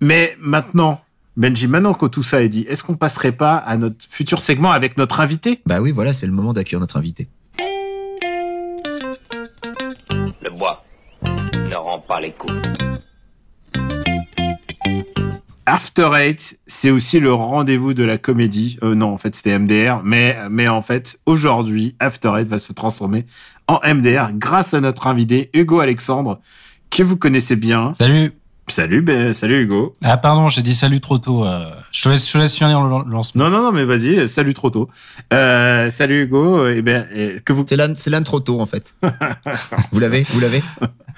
[0.00, 1.00] Mais maintenant,
[1.36, 4.70] Benji, maintenant que tout ça est dit, est-ce qu'on passerait pas à notre futur segment
[4.70, 5.60] avec notre invité?
[5.66, 7.28] Bah oui, voilà, c'est le moment d'accueillir notre invité.
[10.42, 10.84] Le bois
[11.26, 12.52] ne rend pas les coups.
[15.66, 18.78] After Eight, c'est aussi le rendez-vous de la comédie.
[18.82, 22.72] Euh, non, en fait, c'était MDR, mais mais en fait, aujourd'hui, After Eight va se
[22.74, 23.24] transformer
[23.66, 26.40] en MDR grâce à notre invité Hugo Alexandre,
[26.90, 27.92] que vous connaissez bien.
[27.98, 28.32] Salut.
[28.66, 29.94] Salut, ben, salut Hugo.
[30.02, 31.44] Ah pardon, j'ai dit salut trop tôt.
[31.44, 33.44] euh, je te laisse, je te laisse finir le lan- lancement.
[33.44, 34.88] Non, non, non, mais vas-y, salut trop tôt.
[35.34, 36.66] Euh, salut Hugo.
[36.68, 38.94] Et ben, eh, que vous C'est l'âne, c'est l'âne trop tôt, en fait.
[39.92, 40.62] vous l'avez, vous l'avez?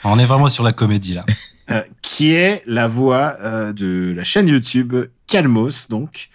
[0.03, 1.25] On est vraiment sur la comédie là.
[1.71, 4.95] Euh, qui est la voix euh, de la chaîne YouTube
[5.27, 6.29] Calmos, donc,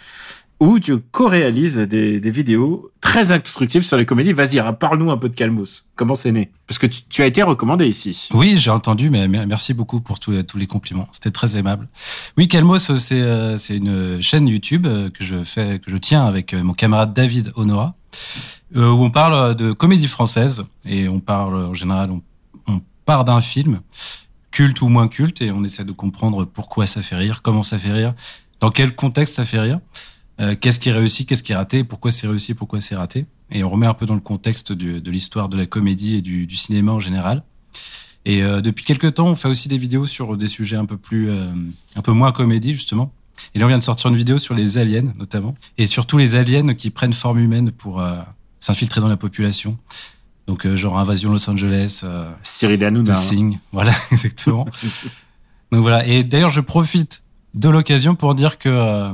[0.60, 4.32] où tu co-réalises des, des vidéos très instructives sur les comédies.
[4.32, 5.88] Vas-y, parle-nous un peu de Calmos.
[5.96, 6.52] Comment c'est né?
[6.68, 8.30] Parce que tu, tu as été recommandé ici.
[8.34, 11.08] Oui, j'ai entendu, mais mer- merci beaucoup pour tous tous les compliments.
[11.14, 11.90] C'était très aimable.
[12.38, 16.54] Oui, Calmos, c'est euh, une chaîne YouTube euh, que je fais, que je tiens avec
[16.54, 17.96] euh, mon camarade David Honora,
[18.76, 22.22] où on parle de comédie française et on parle en général, on,
[22.68, 23.82] on part d'un film
[24.52, 27.80] culte ou moins culte et on essaie de comprendre pourquoi ça fait rire, comment ça
[27.80, 28.14] fait rire,
[28.60, 29.80] dans quel contexte ça fait rire,
[30.40, 33.26] euh, qu'est-ce qui est réussi, qu'est-ce qui est raté, pourquoi c'est réussi, pourquoi c'est raté.
[33.50, 36.56] et on remet un peu dans le contexte de l'histoire de la comédie et du,
[36.56, 37.44] cinéma en général.
[38.24, 40.98] Et euh, depuis quelques temps, on fait aussi des vidéos sur des sujets un peu
[40.98, 41.52] plus, euh,
[41.96, 43.12] un peu moins comédie justement.
[43.56, 46.36] Et là, on vient de sortir une vidéo sur les aliens notamment, et surtout les
[46.36, 48.04] aliens qui prennent forme humaine pour
[48.60, 49.78] s'infiltrer dans la population.
[50.48, 53.18] Donc euh, genre Invasion Los Angeles, euh, Cyril Hanouna.
[53.18, 53.52] Hein.
[53.72, 54.66] Voilà, exactement.
[55.72, 56.06] Donc voilà.
[56.06, 57.24] Et d'ailleurs, je profite
[57.54, 59.14] de l'occasion pour dire que euh,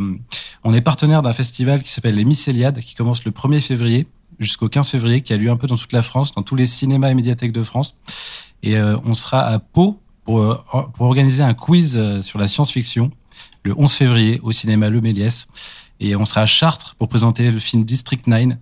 [0.63, 4.07] on est partenaire d'un festival qui s'appelle les Mycéliades, qui commence le 1er février
[4.39, 6.65] jusqu'au 15 février, qui a lieu un peu dans toute la France, dans tous les
[6.65, 7.95] cinémas et médiathèques de France.
[8.63, 10.61] Et euh, on sera à Pau pour, euh,
[10.93, 13.11] pour organiser un quiz euh, sur la science-fiction
[13.63, 15.47] le 11 février au cinéma Le Méliès.
[15.99, 18.53] Et on sera à Chartres pour présenter le film District 9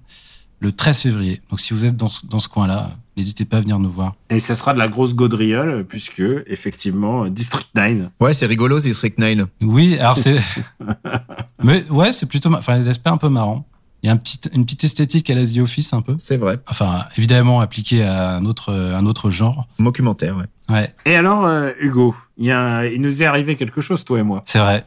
[0.60, 1.42] le 13 février.
[1.50, 4.16] Donc si vous êtes dans, ce- dans ce coin-là, n'hésitez pas à venir nous voir.
[4.30, 8.10] Et ça sera de la grosse gaudriole, puisque, effectivement, District 9.
[8.20, 9.48] Ouais, c'est rigolo, c'est Strict 9.
[9.62, 10.38] Oui, alors c'est.
[11.64, 12.54] Mais ouais, c'est plutôt.
[12.54, 13.66] Enfin, les aspects un peu marrants.
[14.04, 16.14] Il y a un petit, une petite esthétique à la The Office un peu.
[16.20, 16.60] C'est vrai.
[16.70, 19.68] Enfin, évidemment appliquée à un autre, un autre genre.
[19.80, 20.46] Documentaire, ouais.
[20.70, 24.04] Ouais, Et alors, euh, Hugo, il, y a un- il nous est arrivé quelque chose,
[24.06, 24.44] toi et moi.
[24.46, 24.86] c'est vrai.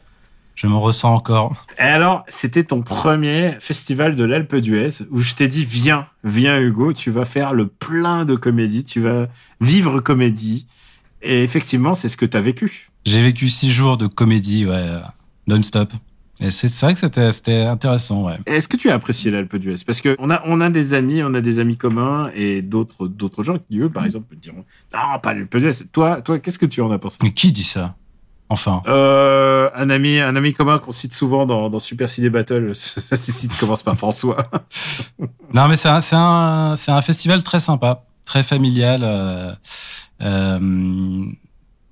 [0.61, 1.65] Je m'en ressens encore.
[1.77, 6.59] Et alors, c'était ton premier festival de l'Alpe d'Huez où je t'ai dit, viens, viens
[6.59, 9.27] Hugo, tu vas faire le plein de comédie, tu vas
[9.61, 10.67] vivre comédie.
[11.21, 12.89] Et effectivement, c'est ce que tu as vécu.
[13.05, 14.99] J'ai vécu six jours de comédie, ouais,
[15.47, 15.93] non-stop.
[16.41, 18.39] Et c'est vrai que c'était intéressant, ouais.
[18.45, 19.75] Est-ce que tu as apprécié l'Alpe d'Huez?
[19.85, 23.07] Parce que on a, on a des amis, on a des amis communs et d'autres,
[23.07, 25.85] d'autres gens qui, eux, par exemple, me diront, non, pas l'Alpe d'Huez.
[25.93, 27.17] Toi, toi, qu'est-ce que tu en as pensé?
[27.23, 27.95] Mais qui dit ça?
[28.49, 28.81] Enfin.
[28.87, 32.71] Euh, un ami, un ami commun qu'on cite souvent dans, dans Super Ciné Battle.
[32.73, 34.37] Ça, c'est si commence par François.
[35.53, 39.01] Non, mais c'est un, c'est un, c'est un festival très sympa, très familial.
[39.03, 39.51] Euh,
[40.21, 41.25] euh,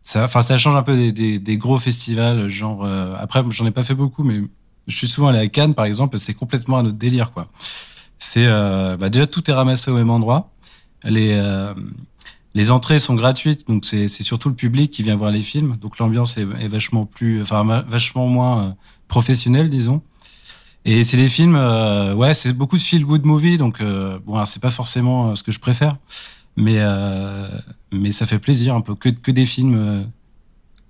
[0.03, 2.85] ça, enfin, ça change un peu des, des, des gros festivals, genre.
[2.85, 4.41] euh, après, j'en ai pas fait beaucoup, mais
[4.87, 6.17] je suis souvent allé à Cannes, par exemple.
[6.19, 7.47] C'est complètement un autre délire, quoi.
[8.19, 10.49] C'est euh, bah, déjà tout est ramassé au même endroit.
[11.03, 11.73] Les euh,
[12.57, 15.77] les entrées sont gratuites, donc c'est surtout le public qui vient voir les films.
[15.79, 18.69] Donc l'ambiance est, vachement plus, enfin vachement moins euh,
[19.07, 20.01] professionnelle, disons.
[20.83, 24.43] Et c'est des films, euh, ouais, c'est beaucoup de feel good movie, donc euh, bon,
[24.45, 25.97] c'est pas forcément euh, ce que je préfère,
[26.55, 26.79] mais
[27.91, 30.09] mais ça fait plaisir un peu que que des films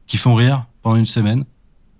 [0.07, 1.43] qui font rire pendant une semaine.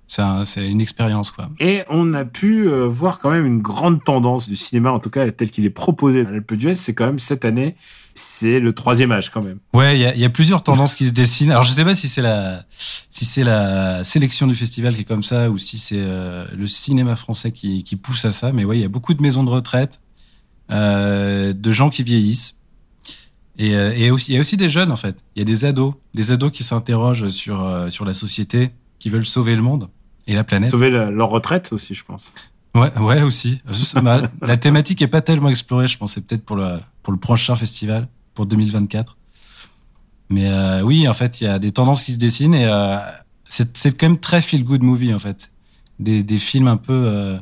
[0.09, 1.49] C'est un- une expérience quoi.
[1.59, 5.29] Et on a pu voir quand même une grande tendance du cinéma, en tout cas
[5.31, 6.75] tel qu'il est proposé à l'Alpe d'Huez.
[6.75, 7.75] C'est quand même cette année,
[8.17, 9.59] c'est le troisième âge quand même.
[9.73, 11.51] Ouais, il y a, il y a plusieurs tendances qui se dessinent.
[11.51, 12.65] Alors je sais pas si c'est la
[13.09, 16.67] si c'est la sélection du festival qui est comme ça ou si c'est euh, le
[16.67, 18.51] cinéma français qui, qui pousse à ça.
[18.51, 19.99] Mais ouais, il y a beaucoup de maisons de retraite,
[20.71, 22.55] euh, de gens qui vieillissent.
[23.59, 25.23] Et, euh, et aussi, il y a aussi des jeunes en fait.
[25.35, 29.09] Il y a des ados, des ados qui s'interrogent sur euh, sur la société, qui
[29.09, 29.89] veulent sauver le monde
[30.27, 30.71] et la planète.
[30.71, 32.31] Sauver la- leur retraite aussi, je pense.
[32.75, 33.59] Ouais, ouais aussi.
[34.03, 36.77] Bah, la thématique est pas tellement explorée, je pensais peut-être pour le
[37.07, 39.15] pour le prochain festival pour 2024.
[40.29, 42.97] Mais euh, oui, en fait, il y a des tendances qui se dessinent et euh,
[43.47, 45.53] c'est quand même très feel good movie en fait.
[45.99, 47.37] Des des films un peu euh,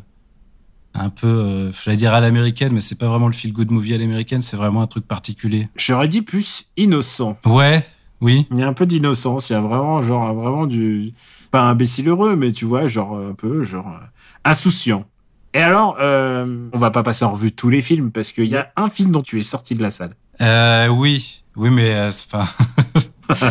[0.93, 3.97] un peu j'allais dire à l'américaine, mais c'est pas vraiment le feel good movie à
[3.97, 5.67] l'américaine, c'est vraiment un truc particulier.
[5.77, 7.35] J'aurais dit plus innocent.
[7.43, 7.83] Ouais,
[8.21, 8.45] oui.
[8.51, 9.49] Il y a un peu d'innocence.
[9.49, 11.15] Il y a vraiment, genre, vraiment du,
[11.49, 13.99] pas imbécile heureux, mais tu vois, genre, un peu, genre,
[14.43, 15.05] insouciant.
[15.55, 18.57] Et alors, euh, on va pas passer en revue tous les films parce qu'il y
[18.57, 20.13] a un film dont tu es sorti de la salle.
[20.41, 22.45] Euh, oui, oui, mais euh, c'est- enfin,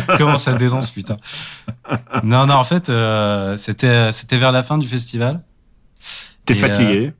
[0.19, 1.17] comment ça dénonce, putain.
[2.23, 5.41] Non, non, en fait, euh, c'était c'était vers la fin du festival.
[6.45, 7.13] T'es Et, fatigué.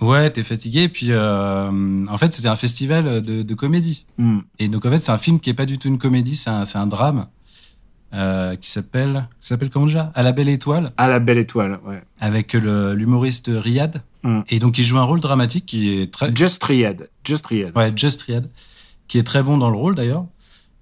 [0.00, 0.82] Ouais, t'es fatigué.
[0.82, 4.06] Et puis, euh, en fait, c'était un festival de, de comédie.
[4.18, 4.40] Hmm.
[4.58, 6.50] Et donc, en fait, c'est un film qui est pas du tout une comédie, c'est
[6.50, 7.26] un, c'est un drame
[8.14, 10.12] euh, qui s'appelle, qui s'appelle comment déjà?
[10.14, 12.02] À la belle étoile, À la belle étoile, ouais.
[12.20, 14.02] avec le- l'humoriste Riyad.
[14.22, 14.40] Mm.
[14.50, 17.08] Et donc, il joue un rôle dramatique qui est très, Just Riyad.
[17.24, 17.76] Just Riyad.
[17.76, 18.48] Ouais, Just Riyad,
[19.08, 20.26] qui est très bon dans le rôle d'ailleurs.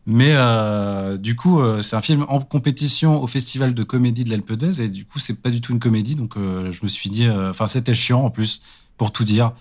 [0.07, 4.31] Mais euh, du coup, euh, c'est un film en compétition au festival de comédie de
[4.31, 6.17] l'Alpe d'Huez et du coup, c'est pas du tout une comédie.
[6.17, 8.61] Donc, euh, je me suis dit, enfin, c'était chiant en plus
[8.97, 9.53] pour tout dire.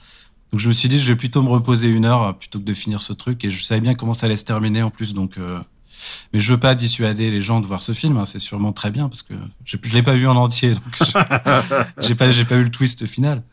[0.52, 2.74] Donc, je me suis dit, je vais plutôt me reposer une heure plutôt que de
[2.74, 3.46] finir ce truc.
[3.46, 5.14] Et je savais bien comment ça allait se terminer en plus.
[5.14, 5.38] Donc,
[6.34, 8.18] mais je veux pas dissuader les gens de voir ce film.
[8.18, 9.34] hein, c'est sûrement très bien parce que
[9.66, 10.74] j'ai- je l'ai pas vu en entier.
[10.74, 11.06] Donc, je-
[12.08, 13.44] j'ai pas, j'ai pas eu le twist final.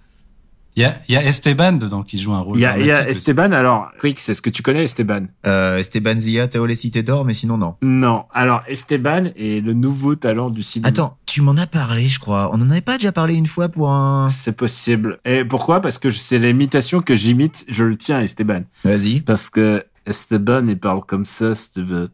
[0.79, 2.59] Il y a, y a Esteban dedans qui joue un rôle.
[2.59, 3.19] Il y a, il y a dramatique aussi.
[3.21, 3.53] Esteban.
[3.53, 5.23] Alors, Quick, c'est ce que tu connais, Esteban?
[5.47, 7.77] Euh, Esteban Zia, Tao les cités d'or, mais sinon non.
[7.81, 8.27] Non.
[8.35, 10.89] Alors, Esteban est le nouveau talent du cinéma.
[10.89, 12.51] Attends, tu m'en as parlé, je crois.
[12.53, 14.29] On en avait pas déjà parlé une fois pour un.
[14.29, 15.19] C'est possible.
[15.25, 15.81] Et pourquoi?
[15.81, 17.65] Parce que c'est l'imitation que j'imite.
[17.71, 18.61] Je le tiens, Esteban.
[18.85, 19.21] Vas-y.
[19.23, 22.11] Parce que Esteban, il parle comme ça, si tu veux?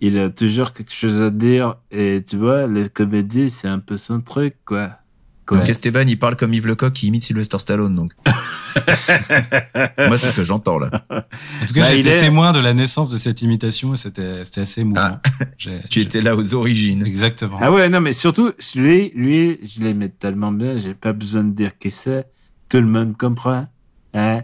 [0.00, 1.76] Il a toujours quelque chose à dire.
[1.90, 4.90] Et tu vois, les comédies, c'est un peu son truc, quoi.
[5.46, 5.58] Quoi.
[5.58, 8.12] Donc Esteban, il parle comme Yves Lecoq qui imite Sylvester Stallone, donc.
[9.98, 10.90] Moi, c'est ce que j'entends là.
[11.10, 13.96] En tout cas, Bah, j'ai été est- témoin de la naissance de cette imitation et
[13.96, 15.00] c'était c'était assez émouvant.
[15.02, 15.20] Ah.
[15.90, 17.06] Tu étais là aux origines.
[17.06, 17.58] Exactement.
[17.60, 21.52] Ah ouais, non, mais surtout, lui, lui, je l'aimais tellement bien, j'ai pas besoin de
[21.54, 22.26] dire que c'est.
[22.68, 23.66] Tout le monde comprend.
[24.14, 24.40] Hein?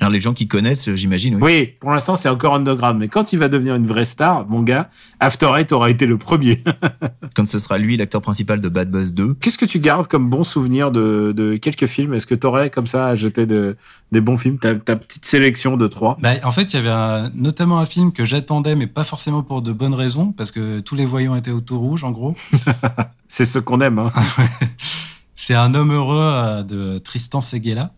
[0.00, 1.40] Alors, les gens qui connaissent, j'imagine, oui.
[1.42, 4.62] Oui, pour l'instant, c'est encore underground, mais quand il va devenir une vraie star, mon
[4.62, 6.62] gars, After Eight aura été le premier.
[7.34, 9.34] Quand ce sera lui, l'acteur principal de Bad Buzz 2.
[9.40, 12.12] Qu'est-ce que tu gardes comme bon souvenir de, de quelques films?
[12.14, 13.76] Est-ce que t'aurais comme ça à jeter de,
[14.10, 14.58] des bons films?
[14.58, 17.86] Ta, ta petite sélection de trois Bah, en fait, il y avait un- notamment un
[17.86, 21.34] film que j'attendais, mais pas forcément pour de bonnes raisons, parce que tous les voyants
[21.36, 22.34] étaient au tout rouge, en gros.
[23.28, 23.98] C'est ce qu'on aime.
[24.00, 24.12] Hein.
[25.34, 27.92] C'est Un homme heureux euh, de Tristan Seguela.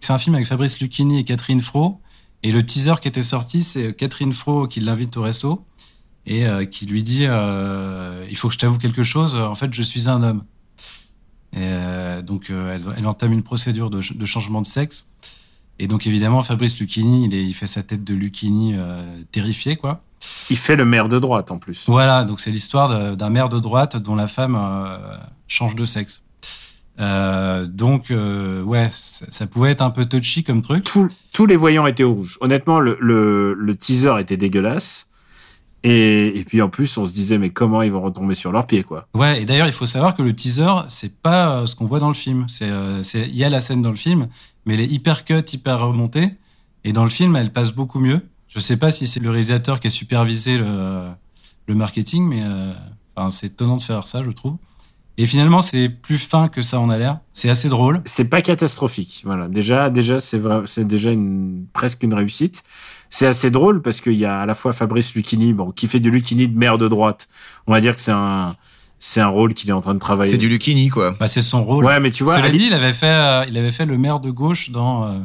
[0.00, 2.00] C'est un film avec Fabrice Lucchini et Catherine Fro.
[2.42, 5.64] Et le teaser qui était sorti, c'est Catherine Fro qui l'invite au resto
[6.26, 9.72] et euh, qui lui dit euh, Il faut que je t'avoue quelque chose, en fait,
[9.74, 10.44] je suis un homme.
[11.52, 15.06] Et euh, donc, elle, elle entame une procédure de, ch- de changement de sexe.
[15.78, 18.74] Et donc, évidemment, Fabrice Lucchini, il, est- il fait sa tête de Lucchini
[19.32, 20.02] terrifié, quoi.
[20.50, 21.84] Il fait le maire de droite en plus.
[21.86, 24.58] Voilà, donc c'est l'histoire d'un maire de droite dont la femme
[25.48, 26.22] change de sexe.
[27.00, 30.84] Euh, donc, euh, ouais, ça, ça pouvait être un peu touchy comme truc.
[30.84, 32.36] Tous- tous les voyants étaient au rouge.
[32.40, 35.06] Honnêtement, le, le, le teaser était dégueulasse.
[35.82, 38.66] Et, et puis en plus, on se disait, mais comment ils vont retomber sur leurs
[38.66, 39.08] pieds, quoi?
[39.14, 42.00] Ouais, et d'ailleurs, il faut savoir que le teaser, c'est pas euh, ce qu'on voit
[42.00, 42.44] dans le film.
[42.48, 42.70] C'est,
[43.02, 44.28] c'est, il y a la scène dans le film,
[44.66, 46.34] mais elle est hyper cut, hyper remontée.
[46.84, 48.20] Et dans le film, elle passe beaucoup mieux.
[48.48, 51.04] Je sais pas si c'est le réalisateur qui a supervisé le,
[51.66, 52.72] le marketing, mais euh,
[53.16, 54.56] enfin, c'est étonnant de faire ça, je trouve.
[55.22, 57.18] Et finalement, c'est plus fin que ça en a l'air.
[57.32, 58.00] C'est assez drôle.
[58.04, 59.22] c'est pas catastrophique.
[59.26, 59.48] Voilà.
[59.48, 62.62] Déjà, déjà, c'est vrai, c'est déjà une, presque une réussite.
[63.10, 66.00] C'est assez drôle parce qu'il y a à la fois Fabrice Lucchini, bon, qui fait
[66.00, 67.28] du Lucchini de maire de droite.
[67.66, 68.54] On va dire que c'est un,
[68.98, 70.30] c'est un rôle qu'il est en train de travailler.
[70.30, 71.10] C'est du Lucchini, quoi.
[71.18, 71.84] Bah, c'est son rôle.
[71.84, 73.98] Ouais, mais tu vois, Cela Ali- dit, il avait fait, euh, il avait fait le
[73.98, 75.18] maire de gauche dans euh,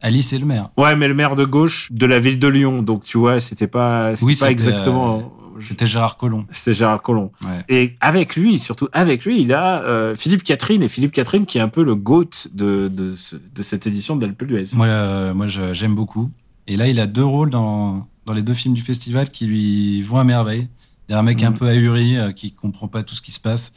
[0.00, 0.70] Alice et le maire.
[0.78, 2.80] ouais, mais le maire de gauche de la ville de Lyon.
[2.82, 6.44] Donc, tu vois, c'était pas, c'était Oui, pas c'était, exactement, C'était Gérard Collomb.
[6.50, 7.30] c'était Gérard Collomb.
[7.44, 7.64] Ouais.
[7.68, 11.58] Et avec lui, surtout avec lui, il a euh, Philippe Catherine et Philippe Catherine qui
[11.58, 14.74] est un peu le goat de, de, ce- de cette édition d'Alpe d'Huez.
[14.74, 16.30] Moi, euh, moi, j'aime beaucoup.
[16.66, 20.02] Et là, il a deux rôles dans, dans les deux films du festival qui lui
[20.02, 20.68] vont à merveille.
[21.08, 21.58] Il y a un mec un Mhm.
[21.58, 23.72] peu ahuri euh, qui comprend pas tout ce qui se passe.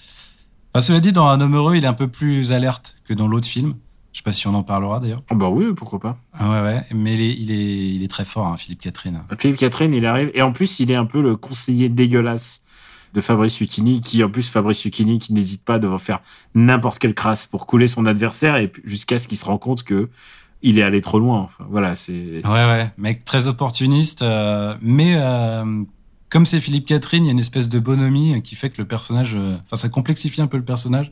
[0.74, 3.28] Enfin, cela dit, dans Un homme heureux, il est un peu plus alerte que dans
[3.28, 3.76] l'autre film.
[4.16, 5.24] Je sais pas si on en parlera d'ailleurs.
[5.30, 6.18] Oh, bah oui, pourquoi pas.
[6.32, 6.82] Ah ouais, ouais.
[6.94, 9.22] Mais il est, il est, il est très fort, hein, Philippe Catherine.
[9.38, 10.32] Philippe Catherine, il arrive.
[10.34, 12.64] Et en plus, il est un peu le conseiller dégueulasse
[13.14, 16.22] de Fabrice Lucchini, qui en plus, Fabrice Lucchini, qui n'hésite pas de faire
[16.54, 20.10] n'importe quelle crasse pour couler son adversaire et jusqu'à ce qu'il se rend compte que
[20.62, 21.42] il est allé trop loin.
[21.42, 22.14] Enfin, voilà, c'est.
[22.14, 22.90] Ouais, ouais.
[22.98, 24.22] Mec très opportuniste.
[24.22, 25.84] euh, mais euh,
[26.30, 28.88] comme c'est Philippe Catherine, il y a une espèce de bonhomie qui fait que le
[28.88, 29.34] personnage.
[29.36, 31.12] euh, Enfin, ça complexifie un peu le personnage.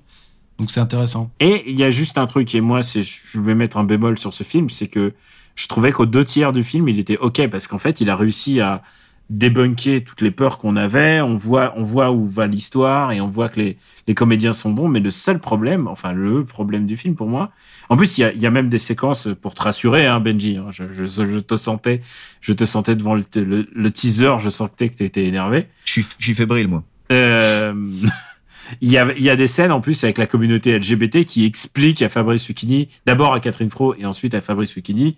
[0.59, 1.31] Donc c'est intéressant.
[1.39, 4.17] Et il y a juste un truc, et moi, c'est, je vais mettre un bémol
[4.17, 5.13] sur ce film, c'est que
[5.55, 8.15] je trouvais qu'aux deux tiers du film, il était ok, parce qu'en fait, il a
[8.15, 8.81] réussi à
[9.29, 13.29] débunker toutes les peurs qu'on avait, on voit, on voit où va l'histoire, et on
[13.29, 16.97] voit que les, les comédiens sont bons, mais le seul problème, enfin, le problème du
[16.97, 17.51] film pour moi,
[17.89, 20.19] en plus, il y a, il y a même des séquences pour te rassurer, hein,
[20.19, 22.01] Benji, hein, je, je, je te sentais,
[22.41, 25.67] je te sentais devant le, le, le teaser, je sentais que t'étais énervé.
[25.85, 26.83] Je suis, je suis fébrile, moi.
[27.11, 27.73] Euh,
[28.81, 31.45] il y a, il y a des scènes en plus avec la communauté LGBT qui
[31.45, 35.15] expliquent à Fabrice Lucchini, d'abord à Catherine Fro et ensuite à Fabrice Lucchini,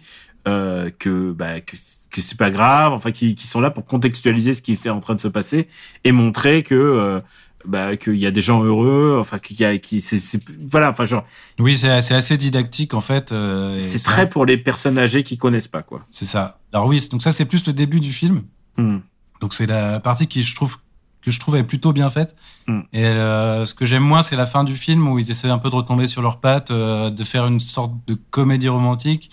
[0.48, 1.76] euh, que, bah, que,
[2.12, 5.00] que c'est pas grave, enfin, qui, qui sont là pour contextualiser ce qui est en
[5.00, 5.68] train de se passer
[6.04, 7.20] et montrer que, euh,
[7.66, 10.20] bah, qu'il y a des gens heureux, enfin, qu'il y a, qui, c'est,
[10.68, 11.26] voilà, enfin, genre,
[11.58, 13.32] Oui, c'est c'est assez didactique en fait.
[13.32, 16.06] euh, c'est ça- très pour les personnes âgées qui connaissent pas, quoi.
[16.12, 16.60] C'est ça.
[16.74, 18.44] Alors oui, donc ça c'est plus le début du film.
[18.78, 18.98] Hmm.
[19.42, 20.78] Donc c'est la partie qui je trouve
[21.26, 22.36] que je trouve est plutôt bien faite.
[22.68, 22.80] Mm.
[22.94, 25.58] Et euh, ce que j'aime moins, c'est la fin du film où ils essaient un
[25.58, 29.32] peu de retomber sur leurs pattes, euh, de faire une sorte de comédie romantique,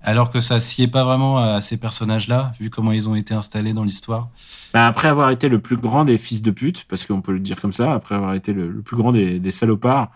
[0.00, 3.34] alors que ça s'y est pas vraiment à ces personnages-là, vu comment ils ont été
[3.34, 4.28] installés dans l'histoire.
[4.72, 7.40] Bah, après avoir été le plus grand des fils de pute, parce qu'on peut le
[7.40, 10.10] dire comme ça, après avoir été le, le plus grand des, des salopards,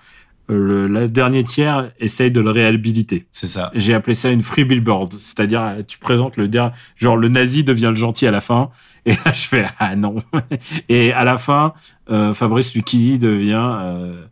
[0.55, 3.27] le, le dernier tiers essaye de le réhabiliter.
[3.33, 3.71] C'est ça.
[3.75, 7.89] J'ai appelé ça une free billboard, c'est-à-dire tu présentes le dernier, genre le nazi devient
[7.91, 8.71] le gentil à la fin,
[9.07, 10.17] et là je fais ah non.
[10.89, 11.75] Et à la fin,
[12.11, 14.25] euh, Fabrice Lucchini devient euh,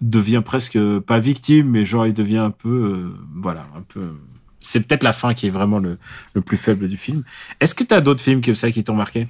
[0.00, 4.14] devient presque pas victime, mais genre il devient un peu euh, voilà un peu.
[4.62, 5.98] C'est peut-être la fin qui est vraiment le,
[6.34, 7.22] le plus faible du film.
[7.60, 9.26] Est-ce que tu as d'autres films comme ça qui t'ont marqué?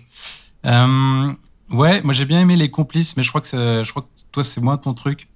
[0.66, 1.32] Euh,
[1.70, 4.08] ouais, moi j'ai bien aimé Les Complices, mais je crois que, ça- je crois que
[4.32, 5.28] toi c'est moins ton truc.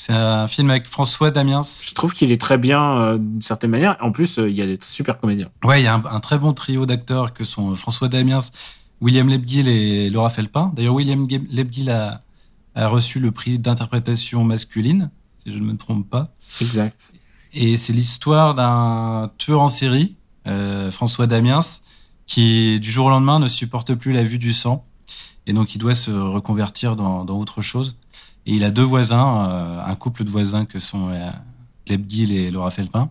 [0.00, 1.62] C'est un film avec François Damiens.
[1.62, 3.96] Je trouve qu'il est très bien euh, d'une certaine manière.
[4.00, 5.48] En plus, euh, il y a des super comédiens.
[5.64, 8.38] Ouais, il y a un, un très bon trio d'acteurs que sont François Damiens,
[9.00, 10.72] William Lebguil et Laura Felpin.
[10.76, 12.22] D'ailleurs, William Lebguil a,
[12.76, 15.10] a reçu le prix d'interprétation masculine.
[15.44, 16.32] si je ne me trompe pas.
[16.60, 17.12] Exact.
[17.52, 20.14] Et c'est l'histoire d'un tueur en série,
[20.46, 21.58] euh, François Damiens,
[22.26, 24.84] qui du jour au lendemain ne supporte plus la vue du sang.
[25.48, 27.96] Et donc il doit se reconvertir dans, dans autre chose.
[28.48, 31.30] Et il a deux voisins, euh, un couple de voisins que sont euh,
[32.08, 33.10] Gill et Laura Felpin,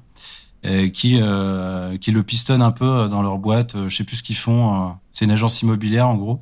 [0.65, 3.87] euh, qui, euh, qui le pistonnent un peu dans leur boîte.
[3.87, 4.95] Je sais plus ce qu'ils font.
[5.13, 6.41] C'est une agence immobilière en gros.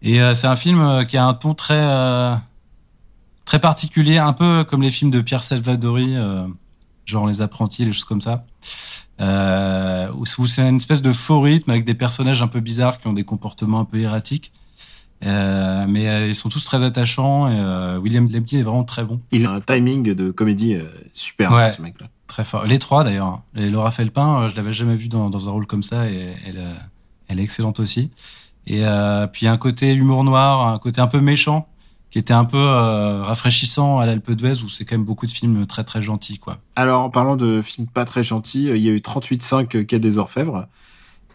[0.00, 2.38] Et c'est un film qui a un ton très
[3.46, 6.14] très particulier, un peu comme les films de Pierre Salvadori,
[7.06, 8.44] genre Les Apprentis, les choses comme ça.
[9.18, 13.14] Où c'est une espèce de faux rythme avec des personnages un peu bizarres qui ont
[13.14, 14.52] des comportements un peu erratiques.
[15.24, 19.04] Euh, mais euh, ils sont tous très attachants et euh, William Lemke est vraiment très
[19.04, 20.76] bon, Il a un timing de comédie
[21.12, 21.70] super, Ouais.
[21.70, 22.08] ce mec-là.
[22.26, 22.64] très fort.
[22.66, 23.40] Les trois d'ailleurs.
[23.56, 26.62] Et Laura Felpin, je l'avais jamais vue dans, dans un rôle comme ça et elle,
[27.28, 28.10] elle est excellente aussi.
[28.66, 28.82] Et
[29.32, 31.68] puis un côté humour noir, un côté un peu méchant
[32.10, 32.64] qui était un peu
[33.22, 36.58] rafraîchissant à l'Alpe d'Huez où c'est quand même beaucoup de films très très gentils quoi.
[36.76, 40.18] Alors, en parlant de films pas très gentils, il y a eu 38.5 Quai des
[40.18, 40.66] Orfèvres,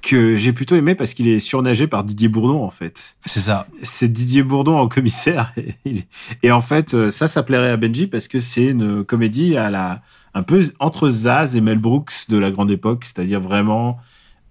[0.01, 3.17] que j'ai plutôt aimé parce qu'il est surnagé par Didier Bourdon, en fait.
[3.25, 3.67] C'est ça.
[3.81, 5.53] C'est Didier Bourdon en commissaire.
[6.43, 9.69] Et, en fait, euh, ça, ça plairait à Benji parce que c'est une comédie à
[9.69, 10.01] la,
[10.33, 13.99] un peu entre Zaz et Mel Brooks de la grande époque, c'est-à-dire vraiment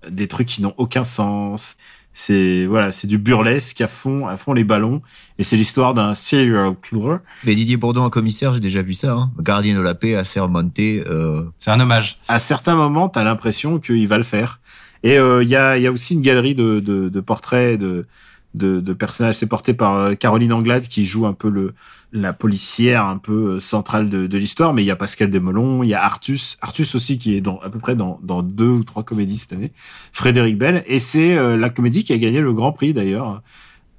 [0.08, 1.76] des trucs qui n'ont aucun sens.
[2.12, 5.02] C'est, voilà, c'est du burlesque à fond, à fond les ballons.
[5.38, 7.18] Et c'est l'histoire d'un serial killer.
[7.44, 9.12] Mais Didier Bourdon en commissaire, j'ai déjà vu ça.
[9.12, 9.30] Hein.
[9.38, 10.80] Gardien de la paix, à Sermonte.
[10.80, 11.44] Euh...
[11.60, 12.18] C'est un hommage.
[12.26, 14.60] à certains moments, t'as l'impression qu'il va le faire.
[15.02, 18.06] Et euh, il y, a, y a aussi une galerie de, de, de portraits de,
[18.54, 19.36] de, de personnages.
[19.36, 21.74] C'est porté par euh, Caroline Anglade qui joue un peu le
[22.10, 24.72] la policière un peu euh, centrale de, de l'histoire.
[24.72, 27.58] Mais il y a Pascal Desmelons, il y a Artus, Artus aussi qui est dans
[27.60, 29.72] à peu près dans, dans deux ou trois comédies cette année.
[30.12, 33.42] Frédéric Bell et c'est euh, la comédie qui a gagné le Grand Prix d'ailleurs.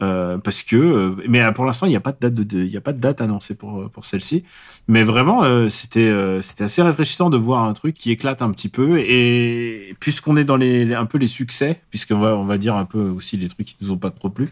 [0.01, 2.63] Euh, parce que euh, mais euh, pour l'instant il n'y a pas de date de,
[2.63, 4.45] il a pas de date annoncée pour pour celle-ci.
[4.87, 6.09] Mais vraiment euh, c'était
[6.41, 8.99] c'était assez rafraîchissant de voir un truc qui éclate un petit peu.
[8.99, 12.85] Et puisqu'on est dans les- un peu les succès puisqu'on va on va dire un
[12.85, 14.49] peu aussi les trucs qui nous ont pas trop plu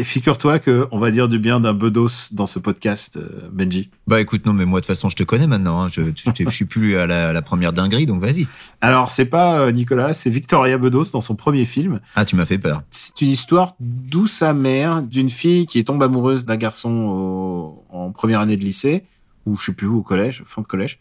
[0.00, 3.90] et figure-toi que on va dire du bien d'un Bedos dans ce podcast euh, Benji
[4.06, 5.82] Bah écoute, non, mais moi de toute façon, je te connais maintenant.
[5.82, 5.88] Hein.
[5.92, 8.46] Je, je, je, je suis plus à la, à la première dinguerie, donc vas-y.
[8.80, 12.46] alors c'est pas euh, Nicolas c'est Victoria Bedos dans son premier film Ah, tu m'as
[12.46, 12.82] fait peur.
[12.90, 18.40] C'est une histoire douce amère d'une fille qui tombe amoureuse d'un garçon au- en première
[18.40, 19.04] année de lycée,
[19.46, 20.98] ou je sais plus où, au collège, fin de collège.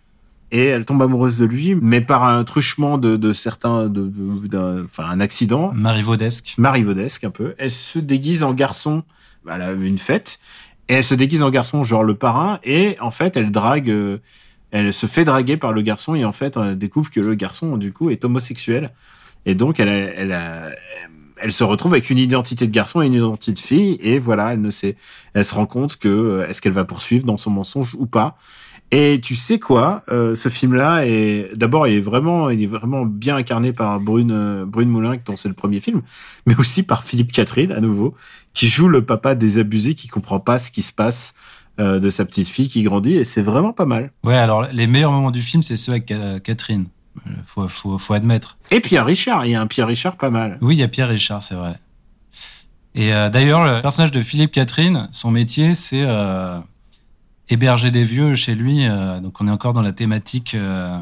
[0.52, 4.12] Et elle tombe amoureuse de lui, mais par un truchement de, de certains, de,
[4.86, 6.56] enfin un accident, Marie Vaudesque.
[6.58, 7.54] marivaudesque un peu.
[7.60, 9.04] Elle se déguise en garçon,
[9.46, 10.40] bah, elle a une fête,
[10.88, 14.18] et elle se déguise en garçon, genre le parrain, et en fait elle drague, euh,
[14.72, 17.78] elle se fait draguer par le garçon, et en fait elle découvre que le garçon
[17.78, 18.90] du coup est homosexuel,
[19.46, 20.70] et donc elle, a- elle, a-
[21.42, 24.54] elle se retrouve avec une identité de garçon et une identité de fille, et voilà,
[24.54, 24.96] elle ne sait,
[25.36, 28.36] elle se rend compte que euh, est-ce qu'elle va poursuivre dans son mensonge ou pas.
[28.92, 33.06] Et tu sais quoi, euh, ce film-là est d'abord il est vraiment il est vraiment
[33.06, 36.02] bien incarné par Brune euh, Brune Moulin dont c'est le premier film,
[36.48, 38.16] mais aussi par Philippe Catherine à nouveau
[38.56, 41.36] qui joue le papa désabusé qui comprend pas ce qui se passe
[41.80, 44.12] euh, de sa petite fille qui grandit et c'est vraiment pas mal.
[44.24, 46.88] Ouais, alors les meilleurs moments du film, c'est ceux avec euh, Catherine.
[47.28, 48.58] Euh, Faut, faut, faut admettre.
[48.72, 50.58] Et Pierre Richard, il y a un Pierre Richard pas mal.
[50.62, 51.76] Oui, il y a Pierre Richard, c'est vrai.
[52.96, 56.58] Et euh, d'ailleurs, le personnage de Philippe Catherine, son métier, c'est euh,
[57.50, 58.88] héberger des vieux chez lui.
[58.88, 60.98] euh, donc on est encore dans la thématique, euh,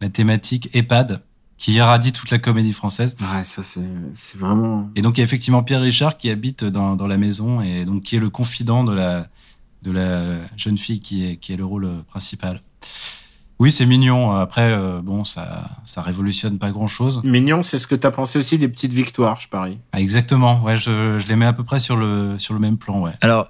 [0.00, 1.22] la thématique EHPAD,
[1.56, 3.14] qui irradie toute la comédie française.
[3.20, 3.80] Ouais, ça c'est
[4.12, 7.16] c'est vraiment Et donc il y a effectivement Pierre Richard qui habite dans, dans la
[7.16, 9.28] maison et donc qui est le confident de la,
[9.82, 12.60] de la jeune fille qui est, qui est le rôle principal.
[13.60, 14.32] Oui, c'est mignon.
[14.32, 17.22] Après, euh, bon, ça, ça révolutionne pas grand chose.
[17.22, 17.62] mignon.
[17.62, 19.78] C'est ce que t'as pensé aussi des petites victoires, je parie.
[19.92, 20.60] Ah, exactement.
[20.64, 23.12] Ouais, je, je les mets à peu près sur le, sur le même plan, ouais.
[23.20, 23.46] Alors,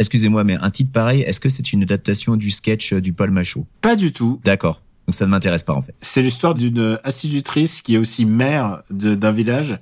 [0.00, 3.30] excusez-moi, mais un titre pareil, est-ce que c'est une adaptation du sketch euh, du Paul
[3.30, 3.66] Machaut?
[3.80, 4.40] Pas du tout.
[4.44, 4.82] D'accord.
[5.06, 5.94] Donc ça ne m'intéresse pas en fait.
[6.00, 9.78] C'est l'histoire d'une institutrice qui est aussi mère d'un village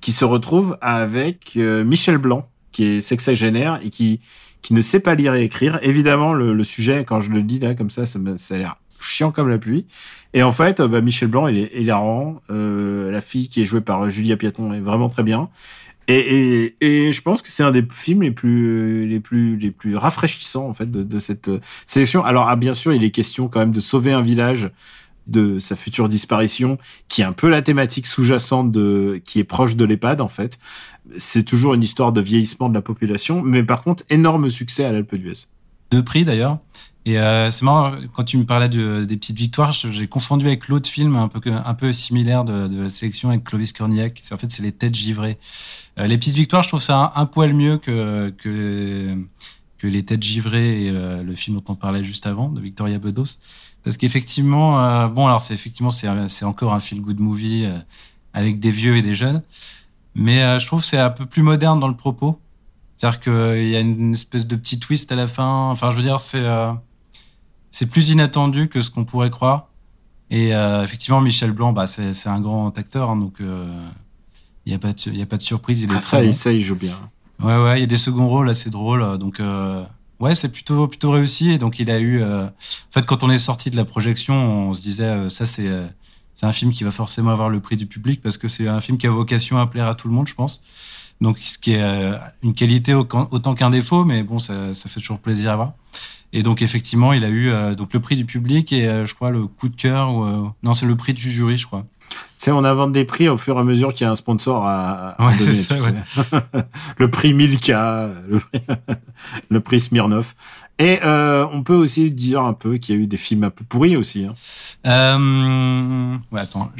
[0.00, 4.20] qui se retrouve avec euh, Michel Blanc, qui est sexagénaire et qui,
[4.62, 5.78] qui ne sait pas lire et écrire.
[5.82, 8.76] Évidemment, le, le sujet, quand je le dis là comme ça, ça, ça a l'air
[9.00, 9.86] chiant comme la pluie.
[10.34, 12.42] Et en fait, euh, bah, Michel Blanc, il est hilarant.
[12.50, 15.48] Euh, la fille qui est jouée par Julia Piaton est vraiment très bien.
[16.10, 16.74] Et,
[17.12, 20.74] je pense que c'est un des films les plus les plus les plus rafraîchissants en
[20.74, 21.50] fait de, cette
[21.86, 22.24] sélection.
[22.24, 24.70] Alors ah, bien sûr, il est question quand même de sauver un village
[25.26, 26.78] de sa future disparition,
[27.08, 30.58] qui est un peu la thématique sous-jacente de qui est proche de l'EHPAD en fait.
[31.18, 34.92] C'est toujours une histoire de vieillissement de la population, mais par contre énorme succès à
[34.92, 35.46] l'Alpe d'Huez.
[35.90, 36.58] Deux prix d'ailleurs.
[37.08, 40.68] Et euh, c'est marrant, quand tu me parlais de, des petites victoires, j'ai confondu avec
[40.68, 44.22] l'autre film un peu, similaire de, la sélection avec Clovis Cornillac.
[44.30, 45.38] En fait, c'est Les Têtes Givrées.
[45.98, 48.34] Euh, les petites victoires, je trouve ça un, poil mieux que,
[49.82, 53.38] Les Têtes Givrées et le, le film dont on parlait juste avant, de Victoria Bedos.
[53.84, 57.78] Parce qu'effectivement, euh, bon, alors c'est effectivement, c'est encore un feel-good movie euh,
[58.34, 59.42] avec des vieux et des jeunes.
[60.14, 62.38] Mais euh, je trouve c'est un peu plus moderne dans le propos.
[62.96, 65.70] C'est-à-dire qu'il y a une espèce de petit twist à la fin.
[65.70, 66.72] Enfin, je veux dire, c'est euh,
[67.70, 69.68] c'est plus inattendu que ce qu'on pourrait croire.
[70.30, 73.66] Et euh, effectivement, Michel Blanc, bah, c'est un grand acteur, hein, donc euh,
[74.66, 75.80] il y a pas de, y a pas de surprise.
[75.80, 76.26] Il est Ah, très ça, bon.
[76.28, 76.96] il- ça, il joue bien.
[77.42, 79.02] Ouais, ouais, il y a des seconds rôles assez drôles.
[79.02, 79.84] euh, Donc, euh,
[80.20, 81.50] ouais, c'est plutôt, plutôt réussi.
[81.50, 82.20] Et donc, il a eu.
[82.20, 84.34] euh, En fait, quand on est sorti de la projection,
[84.68, 85.86] on se disait, euh, ça, c'est, euh,
[86.34, 88.80] c'est un film qui va forcément avoir le prix du public parce que c'est un
[88.80, 90.60] film qui a vocation à plaire à tout le monde, je pense.
[91.20, 94.88] Donc, ce qui est euh, une qualité au- autant qu'un défaut, mais bon, ça, ça
[94.88, 95.72] fait toujours plaisir à voir.
[96.32, 99.14] Et donc, effectivement, il a eu euh, donc le prix du public et euh, je
[99.14, 100.14] crois le coup de cœur.
[100.14, 101.84] Ou, non, c'est le prix du jury, je crois.
[102.10, 104.16] Tu sais, on invente des prix au fur et à mesure qu'il y a un
[104.16, 106.62] sponsor à, à Ouais, donner, c'est ça, ouais.
[106.98, 108.60] le prix Milka, le prix,
[109.50, 110.34] le prix Smirnov.
[110.80, 113.50] Et euh, on peut aussi dire un peu qu'il y a eu des films un
[113.50, 114.24] peu pourris aussi.
[114.24, 114.34] Hein.
[114.86, 116.16] Euh...
[116.30, 116.70] Ouais, attends,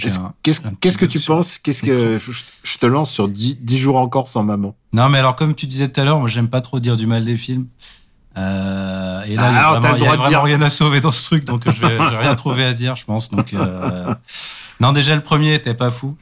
[0.42, 1.58] Qu'est-ce que tu penses?
[1.58, 2.32] Qu'est-ce que je,
[2.62, 5.66] je te lance sur 10, 10 jours encore sans maman Non, mais alors, comme tu
[5.66, 7.66] disais tout à l'heure, moi, j'aime pas trop dire du mal des films.
[8.36, 10.70] Euh, et là, Ah, il y a alors, t'as vraiment, il y a rien à
[10.70, 13.30] sauver dans ce truc, donc je vais, j'ai rien trouvé à dire, je pense.
[13.30, 14.14] Donc, euh...
[14.80, 16.16] non, déjà, le premier était pas fou.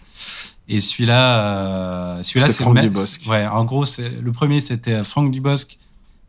[0.68, 2.22] Et celui-là, euh...
[2.22, 3.22] celui-là, C'est Franck Dubosc.
[3.28, 5.76] Ouais, en gros, le premier, c'était Franck Dubosc,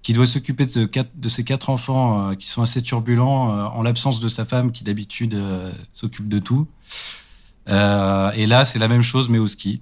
[0.07, 4.21] qui doit s'occuper de, ses quatre enfants, euh, qui sont assez turbulents, euh, en l'absence
[4.21, 6.65] de sa femme, qui d'habitude euh, s'occupe de tout.
[7.67, 9.81] Et là, c'est la même chose, mais au ski.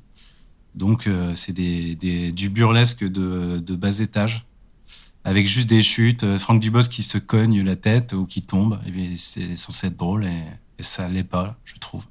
[0.74, 4.48] Donc, c'est du burlesque de, bas étage,
[5.26, 6.38] avec juste des chutes.
[6.40, 8.80] Franck Dubosc qui se cogne la tête ou qui tombe.
[8.92, 10.42] Bien, c'est censé être drôle et,
[10.80, 12.04] et ça l'est pas, je trouve.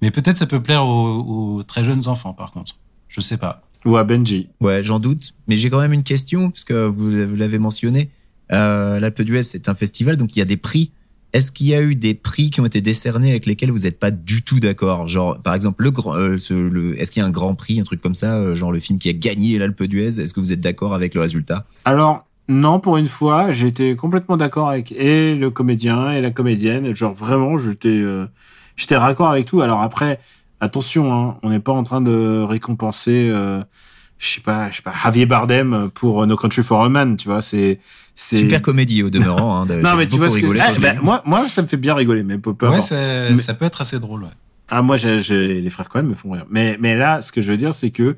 [0.00, 2.78] Mais peut-être ça peut plaire aux, très jeunes enfants, par contre.
[3.08, 3.60] Je sais pas.
[3.86, 5.32] Ou à Benji Ouais, j'en doute.
[5.48, 8.10] Mais j'ai quand même une question, parce que vous, vous l'avez mentionné.
[8.52, 10.92] Euh, L'Alpe d'Huez, c'est un festival, donc il y a des prix.
[11.32, 14.00] Est-ce qu'il y a eu des prix qui ont été décernés avec lesquels vous n'êtes
[14.00, 15.06] pas du tout d'accord?
[15.06, 17.78] Genre, par exemple, le grand, euh, ce- le, est-ce qu'il y a un grand prix,
[17.80, 20.20] un truc comme ça, euh, genre le film qui a gagné l'Alpe d'Huez?
[20.20, 21.66] Est-ce que vous êtes d'accord avec le résultat?
[21.84, 26.32] Alors, non, pour une fois, j'ai été complètement d'accord avec et le comédien et la
[26.32, 26.96] comédienne.
[26.96, 28.26] Genre, vraiment, j'étais euh,
[28.76, 29.60] j'étais raccord avec tout.
[29.60, 30.18] Alors après,
[30.60, 33.62] attention, hein, on n'est pas en train de récompenser, euh,
[34.18, 37.28] je sais pas, je sais pas, Javier Bardem pour No Country for a Man, tu
[37.28, 37.80] vois, c'est...
[38.14, 39.62] Super comédie au demeurant.
[39.62, 40.46] Hein, Non, mais tu vois ce que...
[40.60, 41.02] Ah, bah, l'ai vu.
[41.02, 42.78] moi, moi, ça me fait bien rigoler, mais peu, peu ouais,
[43.30, 44.24] Mais- ça peut être assez drôle.
[44.24, 44.30] Ouais.
[44.68, 46.44] Ah, moi, j'ai, les frères quand même me font rire.
[46.50, 48.16] Mais, mais là, ce que je veux dire, c'est que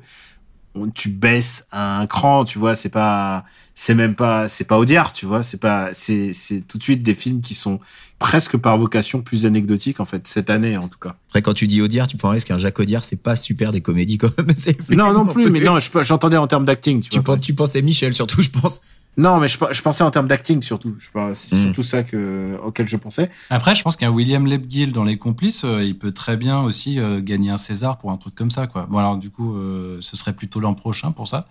[0.75, 5.13] on- tu baisses un cran, tu vois, c'est pas, c'est même pas, c'est pas Audiard,
[5.13, 7.79] tu vois, c'est pas, c'est, c'est tout de suite des films qui sont
[8.23, 11.17] presque par vocation plus anecdotiques, en fait, cette année, en tout cas.
[11.27, 14.17] Après, quand tu dis Audiard, tu risque qu'un Jacques Audiard, c'est pas super des comédies
[14.17, 14.47] quand même.
[14.55, 17.35] c'est Non, non plus, mais non, je- j'entendais en termes d'acting, tu, Tu, vois.
[17.35, 18.79] penses, tu pensais Michel surtout, je pense.
[19.17, 20.95] Non, mais je, je pensais en termes d'acting, surtout.
[20.99, 21.61] Je, pense- c'est Mm.
[21.63, 23.29] surtout ça que, auquel je pensais.
[23.49, 26.99] Après, je pense qu'un William Lebguil dans Les Complices, euh, il peut très bien aussi
[27.01, 28.87] euh, gagner un César pour un truc comme ça, quoi.
[28.89, 31.45] Bon, alors du coup, euh, ce serait plutôt l'an prochain pour ça.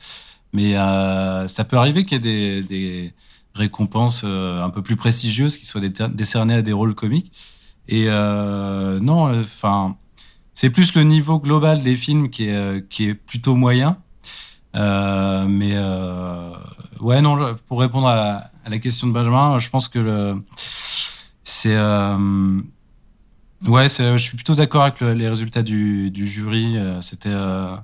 [0.54, 3.12] Mais euh, ça peut arriver qu'il y ait des, des
[3.54, 7.32] récompenses euh, un peu plus prestigieuses qui soient décernées à des rôles comiques.
[7.88, 9.96] Et euh, non, enfin,
[10.54, 13.98] c'est plus le niveau global des films qui est, euh, qui est plutôt moyen.
[14.74, 16.52] Euh, mais euh,
[17.00, 20.34] ouais, non, pour répondre à, la question de Benjamin, je pense que
[21.42, 22.60] c'est euh,
[23.66, 26.78] ouais, je suis plutôt d'accord avec le- les résultats du, jury.
[26.78, 27.76] euh, C'était euh,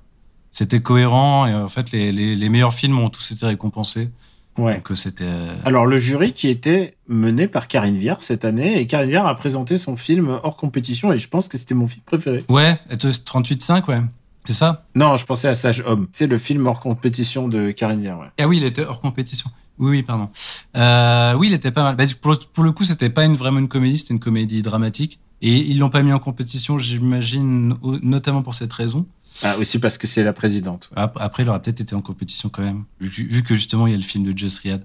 [0.82, 4.10] cohérent et en fait les, les meilleurs films ont tous été récompensés.
[4.58, 4.82] Ouais.
[4.90, 5.24] Euh, c'était
[5.64, 9.34] Alors, le jury qui était mené par Karine Viard cette année, et Karine Viard a
[9.34, 12.44] présenté son film hors compétition, et je pense que c'était mon film préféré.
[12.48, 14.00] ouais, 38.5 ouais,
[14.44, 14.86] c'est ça?
[14.94, 16.08] Non, je pensais à Sage Homme.
[16.12, 18.26] C'est le film hors compétition de Karine Viard, ouais.
[18.40, 19.50] Ah oui, il était hors compétition.
[19.78, 20.28] Oui, oui, pardon.
[20.76, 21.94] Euh, oui, il était pas mal.
[21.96, 24.60] Bah, pour, le- pour le coup, c'était pas une, vraiment une comédie, c'était une comédie
[24.62, 25.20] dramatique.
[25.40, 29.06] Et ils l'ont pas mis en compétition, j'imagine, notamment pour cette raison.
[29.42, 30.90] Ah, aussi parce que c'est la présidente.
[30.96, 31.02] ouais.
[31.16, 33.90] Après, il aurait peut-être été en compétition quand même, vu que, vu que justement il
[33.92, 34.84] y a le film de Just Riyad.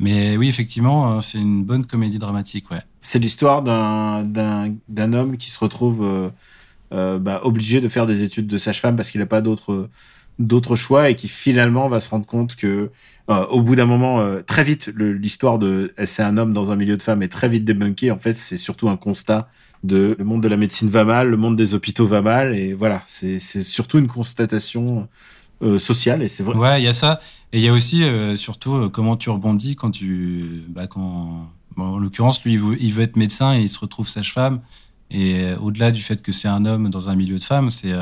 [0.00, 2.82] Mais oui, effectivement, euh, c'est une bonne comédie dramatique, ouais.
[3.00, 6.30] C'est l'histoire d'un, d'un, d'un homme qui se retrouve euh,
[6.92, 9.88] euh, bah, obligé de faire des études de sage-femme parce qu'il n'a pas d'autre,
[10.38, 12.90] d'autre choix et qui finalement va se rendre compte que
[13.30, 16.76] euh, au bout d'un moment, euh, très vite, l'histoire de c'est un homme dans un
[16.76, 18.10] milieu de femmes est très vite débunkée.
[18.10, 19.48] En fait, c'est surtout un constat
[19.92, 23.02] le monde de la médecine va mal, le monde des hôpitaux va mal, et voilà,
[23.06, 25.08] c'est, surtout une constatation
[25.62, 26.56] euh, sociale et c'est vrai.
[26.56, 27.20] Ouais, il y a ça.
[27.52, 30.64] Et il y a aussi, euh, surtout, euh, comment tu rebondis quand tu.
[30.68, 31.48] Bah, quand...
[31.76, 34.60] en l'occurrence, lui, il veut, être médecin et il se retrouve sage-femme.
[35.10, 37.92] Et au-delà du fait que c'est un homme dans un milieu de femmes, c'est.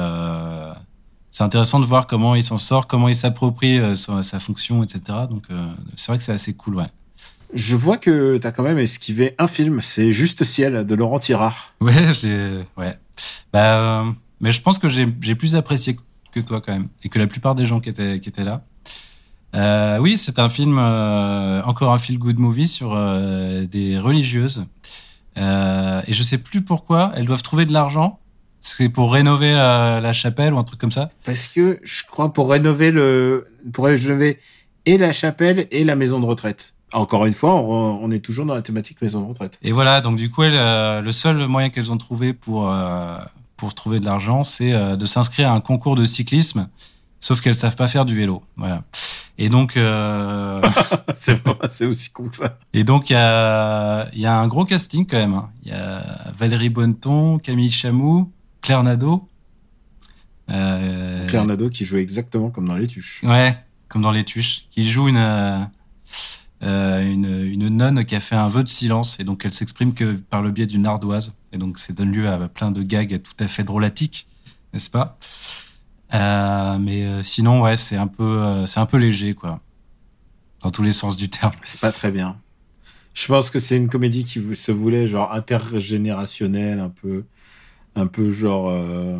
[1.35, 5.21] C'est intéressant de voir comment il s'en sort, comment il s'approprie sa, sa fonction, etc.
[5.31, 5.45] Donc
[5.97, 6.89] c'est vrai que c'est assez cool, ouais.
[7.55, 11.75] Je vois que t'as quand même esquivé un film, c'est Juste Ciel de Laurent Tirard.
[11.81, 12.65] Ouais, je l'ai.
[12.77, 12.97] Ouais.
[13.53, 14.05] Bah, euh,
[14.41, 15.97] mais je pense que j'ai j'ai plus apprécié
[16.33, 18.65] que toi quand même, et que la plupart des gens qui étaient qui étaient là.
[19.55, 24.65] Euh, oui, c'est un film, euh, encore un feel good movie sur euh, des religieuses.
[25.39, 28.19] Euh, et je sais plus pourquoi elles doivent trouver de l'argent.
[28.61, 31.11] C'est pour rénover la, la chapelle ou un truc comme ça?
[31.25, 34.39] Parce que je crois pour rénover le, pour rénover
[34.87, 36.75] et la chapelle et la maison de retraite.
[36.93, 39.59] Encore une fois, on, on est toujours dans la thématique maison de retraite.
[39.63, 43.19] Et voilà, donc du coup, euh, le seul moyen qu'elles ont trouvé pour euh,
[43.57, 46.69] pour trouver de l'argent, c'est euh, de s'inscrire à un concours de cyclisme.
[47.21, 48.83] Sauf qu'elles savent pas faire du vélo, voilà.
[49.39, 50.61] Et donc, euh,
[51.17, 52.59] c'est aussi con que ça.
[52.75, 55.35] et donc il y a il y a un gros casting quand même.
[55.35, 55.51] hein.
[55.63, 56.05] Il y a
[56.37, 58.31] Valérie Bonneton, Camille Chamou,
[58.61, 59.27] Claire Nadeau.
[60.49, 63.23] Claire Nadeau qui joue exactement comme dans les tuches.
[63.23, 63.57] Ouais,
[63.89, 65.69] comme dans les tuches, qui joue une,
[66.63, 69.95] euh, une, une nonne qui a fait un vœu de silence et donc elle s'exprime
[69.95, 73.21] que par le biais d'une ardoise et donc ça donne lieu à plein de gags
[73.23, 74.27] tout à fait drôlatiques,
[74.73, 75.19] n'est-ce pas?
[76.15, 79.61] Euh, Mais euh, sinon, ouais, c'est un peu, c'est un peu léger, quoi,
[80.63, 81.53] dans tous les sens du terme.
[81.63, 82.37] C'est pas très bien.
[83.15, 87.25] Je pense que c'est une comédie qui se voulait genre intergénérationnelle, un peu,
[87.97, 89.19] un peu genre, euh,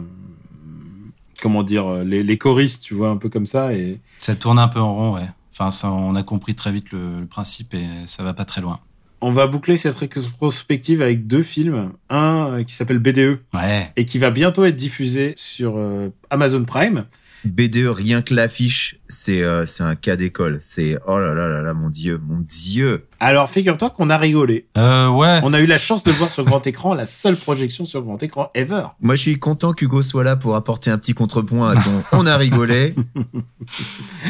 [1.41, 3.75] comment dire, les, les choristes, tu vois, un peu comme ça.
[3.75, 5.29] Et Ça tourne un peu en rond, ouais.
[5.53, 8.61] Enfin, ça, on a compris très vite le, le principe et ça va pas très
[8.61, 8.81] loin.
[9.21, 11.93] on va boucler cette rétrospective avec deux films.
[12.11, 13.93] Un euh, qui s'appelle BDE Ouais.
[13.97, 17.05] et qui va bientôt être diffusé sur euh, Amazon Prime.
[17.45, 20.61] BDE, rien que l'affiche, c'est euh, c'est un cas d'école.
[20.63, 23.07] C'est oh là là là là, mon dieu, mon dieu.
[23.21, 24.67] Alors, figure-toi qu'on a rigolé.
[24.77, 25.41] Euh, ouais.
[25.43, 28.23] On a eu la chance de voir sur grand écran la seule projection sur grand
[28.23, 28.85] écran ever.
[29.01, 32.03] Moi, je suis content qu'Hugo soit là pour apporter un petit contrepoint à ton.
[32.13, 32.95] On a rigolé.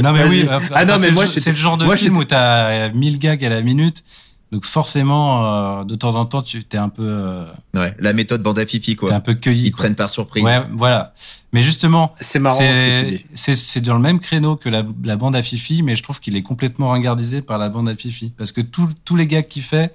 [0.02, 2.90] Non mais oui, Ah non, mais moi, c'est le genre de moi, film où t'as
[2.90, 4.04] 1000 gags à la minute,
[4.52, 8.42] donc forcément euh, de temps en temps tu t'es un peu euh, Ouais, la méthode
[8.42, 9.12] bande à fifi t'es quoi.
[9.14, 9.62] un peu cueilli.
[9.64, 9.84] Ils te quoi.
[9.84, 10.44] prennent par surprise.
[10.44, 11.14] Ouais, voilà.
[11.54, 13.24] Mais justement, C'est marrant ce que tu c'est dis.
[13.34, 16.20] c'est c'est dans le même créneau que la, la bande à Fifi, mais je trouve
[16.20, 19.48] qu'il est complètement ringardisé par la bande à Fifi parce que tous tous les gags
[19.48, 19.94] qu'il fait,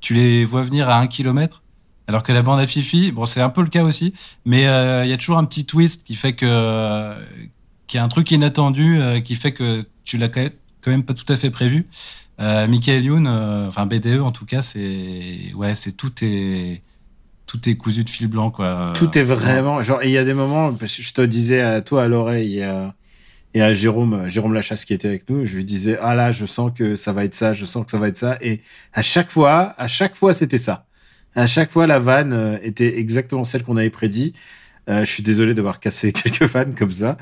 [0.00, 1.62] tu les vois venir à un kilomètre.
[2.08, 5.04] Alors que la bande à Fifi, bon, c'est un peu le cas aussi, mais euh,
[5.04, 7.18] il y a toujours un petit twist qui fait que euh,
[7.88, 10.48] qu'il y a un truc inattendu euh, qui fait que tu l'as quand
[10.86, 11.86] même pas tout à fait prévu.
[12.40, 16.82] Euh, Michael Youn, euh, enfin BDE en tout cas, c'est ouais, c'est tout est
[17.46, 18.92] tout est cousu de fil blanc quoi.
[18.94, 21.80] Tout est vraiment genre il y a des moments parce que je te disais à
[21.80, 22.94] toi à l'oreille et à,
[23.54, 26.44] et à Jérôme Jérôme Lachasse qui était avec nous je lui disais ah là je
[26.44, 28.36] sens que ça va être ça je sens que ça va être ça.
[28.40, 28.60] Et
[28.92, 30.86] à chaque fois à chaque fois c'était ça.
[31.34, 34.34] À chaque fois la vanne euh, était exactement celle qu'on avait prédit.
[34.88, 37.16] Euh, je suis désolé d'avoir cassé quelques vannes comme ça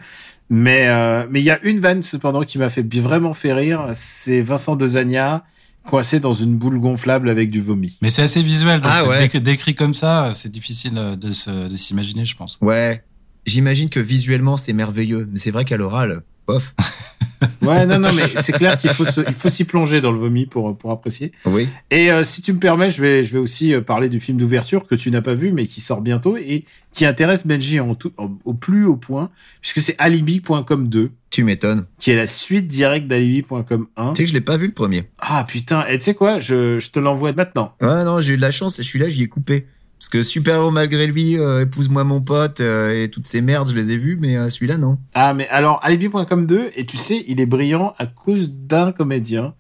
[0.51, 3.89] mais euh, mais il y a une vanne cependant qui m'a fait vraiment fait rire
[3.95, 5.45] c'est Vincent Dezagna
[5.87, 9.19] coincé dans une boule gonflable avec du vomi Mais c'est assez visuel, donc Ah ouais.
[9.29, 12.59] déc- décrit comme ça, c'est difficile euh, de se- de s'imaginer, je pense.
[12.63, 13.05] Ouais.
[13.47, 16.75] J'imagine que visuellement c'est merveilleux, mais c'est vrai qu'à l'oral, bof.
[17.63, 20.19] ouais non non mais c'est clair qu'il faut se- il faut s'y plonger dans le
[20.19, 21.69] vomi pour pour apprécier Oui.
[21.91, 24.39] Et euh, si tu me permets, je vais, je vais aussi euh, parler du film
[24.39, 27.95] d'ouverture que tu n'as pas vu, mais qui sort bientôt et qui intéresse Benji en
[27.95, 29.31] tout, en- au plus haut point,
[29.61, 31.87] puisque c'est Alibi.com 2, Tu m'étonnes.
[31.99, 34.13] qui est la suite directe d'Alibi.com 1.
[34.13, 35.05] Tu sais que je l'ai pas vu le premier.
[35.19, 37.75] Ah putain, et tu sais quoi, je, je te l'envoie maintenant.
[37.83, 38.77] Ouais, non, j'ai eu de la chance.
[38.79, 39.67] Je suis là, j'y ai coupé.
[40.05, 43.75] Parce que Super malgré lui, euh, épouse-moi mon pote euh, et toutes ces merdes, je
[43.75, 44.99] les ai vues, mais euh, celui-là non.
[45.15, 49.55] Ah mais alors Alibi.com 2, et tu sais, il est brillant à cause d'un comédien.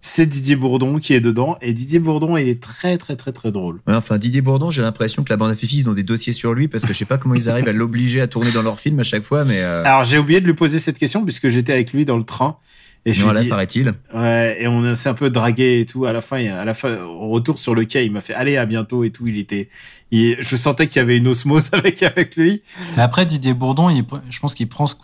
[0.00, 3.50] C'est Didier Bourdon qui est dedans, et Didier Bourdon, il est très très très très
[3.50, 3.80] drôle.
[3.88, 6.32] Ouais, enfin, Didier Bourdon, j'ai l'impression que la bande à Fifi, ils ont des dossiers
[6.32, 8.62] sur lui parce que je sais pas comment ils arrivent à l'obliger à tourner dans
[8.62, 11.48] leur film à chaque fois, mais Alors j'ai oublié de lui poser cette question puisque
[11.48, 12.56] j'étais avec lui dans le train.
[13.04, 13.94] Et je voilà, paraît-il.
[14.12, 16.04] Ouais, et on s'est un peu dragué et tout.
[16.04, 18.56] À la fin, à la fin, au retour sur le quai, il m'a fait allez
[18.56, 19.26] à bientôt et tout.
[19.26, 19.68] Il était,
[20.12, 22.62] je sentais qu'il y avait une osmose avec avec lui.
[22.96, 24.94] Mais après, Didier Bourdon, il, je pense qu'il prend ce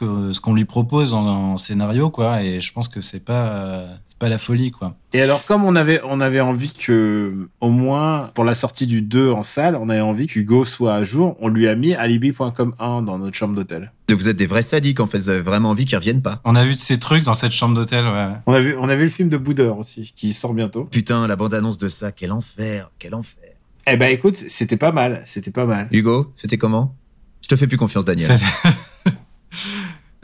[0.40, 4.18] qu'on lui propose en, en scénario, quoi, et je pense que c'est pas euh, c'est
[4.18, 4.96] pas la folie, quoi.
[5.12, 9.02] Et alors, comme on avait, on avait envie que, au moins, pour la sortie du
[9.02, 12.74] 2 en salle, on avait envie qu'Hugo soit à jour, on lui a mis alibi.com
[12.78, 13.92] 1 dans notre chambre d'hôtel.
[14.10, 16.40] Vous êtes des vrais sadiques en fait, vous avez vraiment envie qu'ils reviennent pas.
[16.44, 18.28] On a vu de ces trucs dans cette chambre d'hôtel, ouais.
[18.46, 20.84] On a vu, on a vu le film de Boudeur aussi, qui sort bientôt.
[20.84, 23.53] Putain, la bande-annonce de ça, quel enfer, quel enfer.
[23.86, 25.88] Eh ben, écoute, c'était pas mal, c'était pas mal.
[25.92, 26.94] Hugo, c'était comment?
[27.42, 28.38] Je te fais plus confiance, Daniel.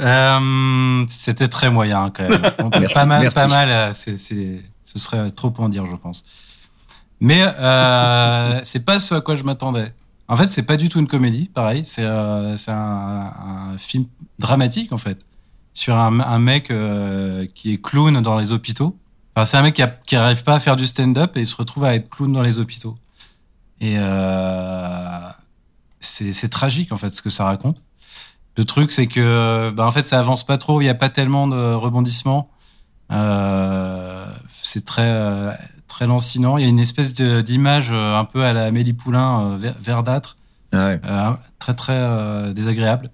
[0.01, 2.41] Euh, C'était très moyen quand même.
[2.81, 3.35] Merci, pas mal, merci.
[3.35, 3.71] pas mal.
[3.71, 6.25] euh, C'est, c'est, ce serait trop en dire, je pense.
[7.21, 9.93] Mais euh, c'est pas ce à quoi je m'attendais.
[10.27, 11.83] En fait, c'est pas du tout une comédie, pareil.
[11.85, 13.31] C'est euh, c'est un,
[13.75, 14.07] un film
[14.39, 15.19] dramatique en fait
[15.75, 18.97] sur un, un mec euh, qui est clown dans les hôpitaux.
[19.37, 21.47] Enfin, c'est un mec qui, a, qui arrive pas à faire du stand-up et il
[21.47, 22.95] se retrouve à être clown dans les hôpitaux.
[23.81, 25.18] Et euh,
[26.01, 27.83] c'est tragique en fait ce que ça raconte.
[28.57, 31.09] Le truc c'est que bah, en fait ça avance pas trop, il y a pas
[31.09, 32.51] tellement de rebondissements.
[33.11, 34.26] Euh,
[34.62, 35.53] c'est très euh,
[35.89, 36.59] très lancinant.
[36.59, 40.37] Il y a une espèce d'image euh, un peu à la Amélie Poulain ver- verdâtre,
[40.72, 41.01] Ah ouais.
[41.05, 43.11] euh, très très euh, désagréable.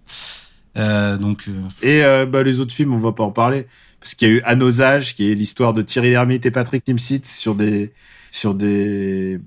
[0.76, 1.48] Euh, donc
[1.82, 3.66] Et bah, les autres films, on va pas en parler.
[4.00, 6.50] Parce qu'il y a eu À nos âges, qui est l'histoire de Thierry Lhermitte et
[6.50, 7.92] Patrick Timsit sur des,
[8.30, 9.40] sur des,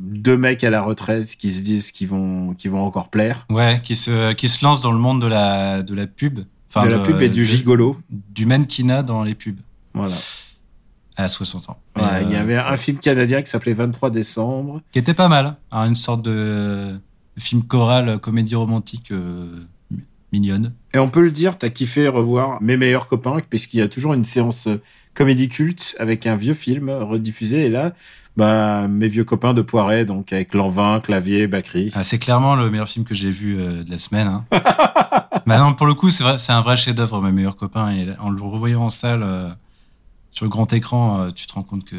[0.00, 3.46] deux mecs à la retraite qui se disent qu'ils vont, qu'ils vont encore plaire.
[3.50, 6.40] ouais, qui se qui se lance dans le monde de la de la pub,
[6.70, 7.96] enfin de la pub et du gigolo.
[8.10, 9.58] du mannequinat dans les pubs
[9.94, 10.14] Voilà.
[11.16, 11.78] à 60 ans.
[11.96, 14.80] Ouais, il y euh, avait un film canadien qui s'appelait 23 décembre.
[14.92, 16.96] qui était pas mal, hein, une sorte de
[17.36, 20.72] film choral, comédie romantique euh, mi- mignonne.
[20.94, 24.14] Et on peut le dire, t'as kiffé revoir Mes meilleurs copains, puisqu'il y a toujours
[24.14, 24.80] une séance euh,
[25.14, 27.66] comédie culte avec un vieux film rediffusé.
[27.66, 27.94] Et là,
[28.38, 31.90] bah, mes vieux copains de Poiret, donc avec Lanvin, Clavier, Bacry.
[31.96, 34.28] Ah, c'est clairement le meilleur film que j'ai vu euh, de la semaine.
[34.28, 34.44] Hein.
[35.44, 37.90] bah non, pour le coup, c'est vrai, c'est un vrai chef-d'œuvre, mes meilleurs copains.
[37.90, 39.50] Et en le revoyant en salle euh,
[40.30, 41.96] sur le grand écran, euh, tu te rends compte que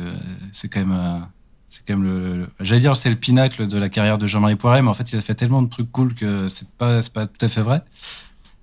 [0.54, 1.28] c'est quand même,
[1.68, 2.48] c'est quand même le.
[2.62, 5.18] J'allais dire c'est le pinacle de la carrière de Jean-Marie Poiret, mais en fait, il
[5.18, 7.82] a fait tellement de trucs cool que c'est pas, c'est pas tout à fait vrai.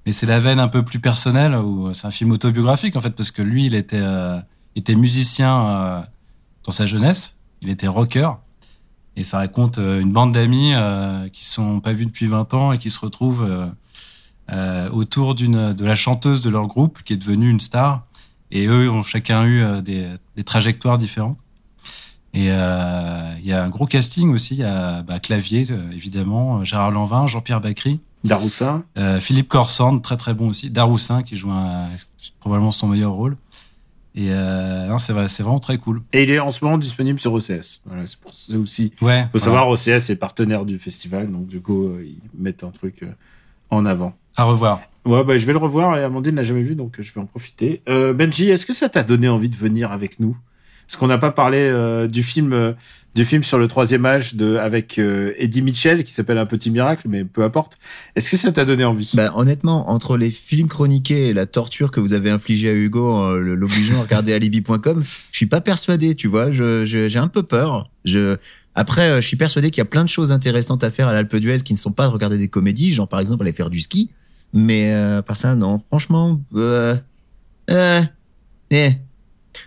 [0.06, 3.10] Mais c'est la veine un peu plus personnelle où c'est un film autobiographique en fait
[3.10, 6.06] parce que lui, il était, il était musicien
[6.64, 7.35] dans sa jeunesse.
[7.66, 8.30] Il était rocker.
[9.16, 12.72] Et ça raconte euh, une bande d'amis euh, qui sont pas vus depuis 20 ans
[12.72, 13.46] et qui se retrouvent
[14.52, 18.04] euh, autour d'une de la chanteuse de leur groupe qui est devenue une star.
[18.52, 20.06] Et eux ont chacun eu des,
[20.36, 21.38] des trajectoires différentes.
[22.32, 24.54] Et euh, il y a un gros casting aussi.
[24.54, 28.84] Il y a bah, Clavier, évidemment, Gérard Lanvin, Jean-Pierre Bacry, Daroussin.
[28.98, 31.88] euh, Philippe Corsand, très très bon aussi, Daroussin qui joue un-
[32.40, 33.36] probablement son meilleur rôle.
[34.18, 36.00] Et euh, non, c'est vrai- c'est vraiment très cool.
[36.14, 37.82] Et il est en ce moment disponible sur OCS.
[37.84, 38.92] Voilà, c'est pour ça aussi.
[39.02, 39.26] Ouais.
[39.30, 43.02] Faut savoir, OCS est partenaire du festival, donc du coup, euh, ils mettent un truc
[43.02, 43.08] euh,
[43.70, 44.16] en avant.
[44.36, 44.80] À revoir.
[45.04, 47.26] Ouais, bah, je vais le revoir et Amandine l'a jamais vu, donc je vais en
[47.26, 47.80] profiter.
[47.86, 50.36] Benji, est-ce que ça t'a donné envie de venir avec nous?
[50.86, 52.74] Parce qu'on n'a pas parlé du film,
[53.16, 56.70] du film sur le troisième âge de avec euh, Eddie Mitchell qui s'appelle Un petit
[56.70, 57.78] miracle, mais peu importe.
[58.14, 59.10] Est-ce que ça t'a donné envie?
[59.14, 63.10] Bah, honnêtement, entre les films chroniqués et la torture que vous avez infligée à Hugo,
[63.10, 66.50] en le- l'obligeant à regarder alibi.com, je suis pas persuadé, tu vois.
[66.50, 67.90] Je, je- j'ai un peu peur.
[68.04, 68.36] Je,
[68.74, 71.12] après, euh, je suis persuadé qu'il y a plein de choses intéressantes à faire à
[71.14, 73.70] l'Alpe d'Huez qui ne sont pas de regarder des comédies, genre par exemple aller faire
[73.70, 74.10] du ski.
[74.52, 75.78] Mais euh, par ça, non.
[75.78, 76.94] Franchement, euh,
[77.70, 78.02] euh,
[78.70, 78.90] eh.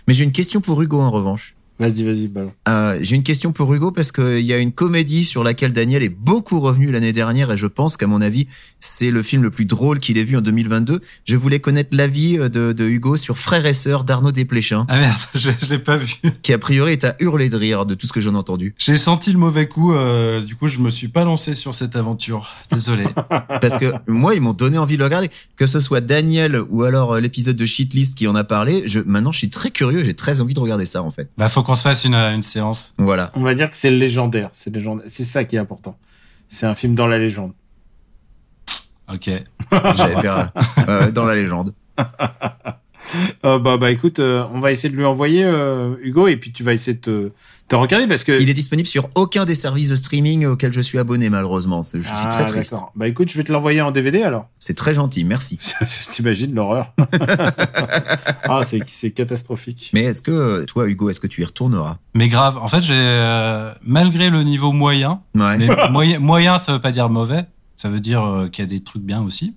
[0.06, 1.56] Mais j'ai une question pour Hugo en revanche.
[1.80, 2.52] Vas-y, vas-y, ballon.
[2.68, 6.02] Euh, j'ai une question pour Hugo parce qu'il y a une comédie sur laquelle Daniel
[6.02, 8.48] est beaucoup revenu l'année dernière et je pense qu'à mon avis
[8.80, 11.00] c'est le film le plus drôle qu'il ait vu en 2022.
[11.24, 14.98] Je voulais connaître l'avis euh, de, de Hugo sur Frères et Sœurs d'Arnaud Desplechin Ah
[14.98, 16.16] merde, je, je l'ai pas vu.
[16.42, 18.74] qui a priori est à hurler de rire de tout ce que j'en ai entendu.
[18.76, 21.96] J'ai senti le mauvais coup, euh, du coup je me suis pas lancé sur cette
[21.96, 22.50] aventure.
[22.70, 23.04] Désolé.
[23.62, 25.30] Parce que moi ils m'ont donné envie de le regarder.
[25.56, 29.00] Que ce soit Daniel ou alors euh, l'épisode de Shitlist qui en a parlé, je,
[29.00, 31.30] maintenant je suis très curieux, j'ai très envie de regarder ça en fait.
[31.38, 32.94] bah faut qu'on se fasse une, une séance.
[32.98, 33.30] Voilà.
[33.34, 34.50] On va dire que c'est légendaire.
[34.52, 35.06] C'est légendaire.
[35.08, 35.96] C'est ça qui est important.
[36.48, 37.52] C'est un film dans la légende.
[39.08, 39.30] Ok.
[39.70, 40.50] J'allais faire
[40.88, 41.72] euh, dans la légende.
[43.44, 46.52] Euh, bah, bah, écoute, euh, on va essayer de lui envoyer euh, Hugo et puis
[46.52, 47.30] tu vas essayer de te,
[47.68, 48.38] te regarder parce que.
[48.40, 51.80] Il est disponible sur aucun des services de streaming auxquels je suis abonné malheureusement.
[51.82, 52.74] Je suis Ah, très triste.
[52.94, 54.46] Bah écoute, je vais te l'envoyer en DVD alors.
[54.58, 55.58] C'est très gentil, merci.
[56.12, 56.92] T'imagines l'horreur
[58.48, 59.90] Ah, c'est c'est catastrophique.
[59.94, 61.96] Mais est-ce que toi, Hugo, est-ce que tu y retourneras?
[62.14, 62.58] Mais grave.
[62.58, 65.56] En fait, j'ai euh, malgré le niveau moyen, Ouais.
[65.58, 67.44] mais moyen, moyen, ça veut pas dire mauvais.
[67.76, 69.54] Ça veut dire euh, qu'il y a des trucs bien aussi.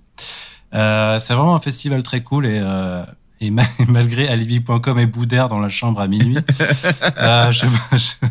[0.74, 3.02] Euh, c'est vraiment un festival très cool et euh,
[3.40, 6.38] et ma- malgré alibi.com et Boudère dans la chambre à minuit,
[7.18, 8.26] euh, je, je-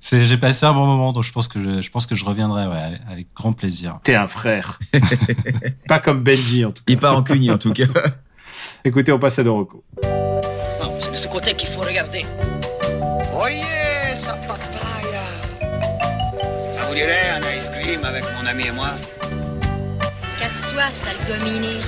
[0.00, 1.12] c'est- j'ai passé un bon moment.
[1.12, 3.98] Donc je pense que je, je pense que je reviendrai ouais, avec grand plaisir.
[4.02, 4.78] T'es un frère.
[5.88, 6.92] Pas comme Benji en tout cas.
[6.92, 7.84] Il part en cuny en tout cas.
[8.84, 9.82] Écoutez, on passe à Doroco.
[11.00, 12.24] C'est de ce côté qu'il faut regarder.
[13.42, 15.24] Oyez, sa papaya
[16.72, 18.90] Ça vous dirait un ice cream avec mon ami et moi?
[20.40, 21.80] Casse-toi, sale gominé.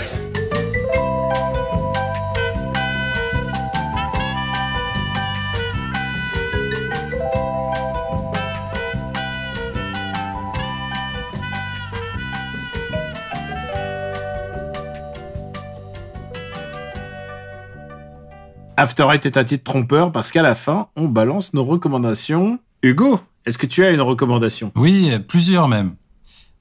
[18.78, 22.58] After Eight est un titre trompeur parce qu'à la fin, on balance nos recommandations.
[22.82, 24.70] Hugo, est-ce que tu as une recommandation?
[24.76, 25.96] Oui, plusieurs même.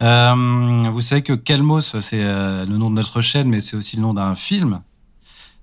[0.02, 3.98] Euh, vous savez que Calmos, c'est euh, le nom de notre chaîne, mais c'est aussi
[3.98, 4.82] le nom d'un film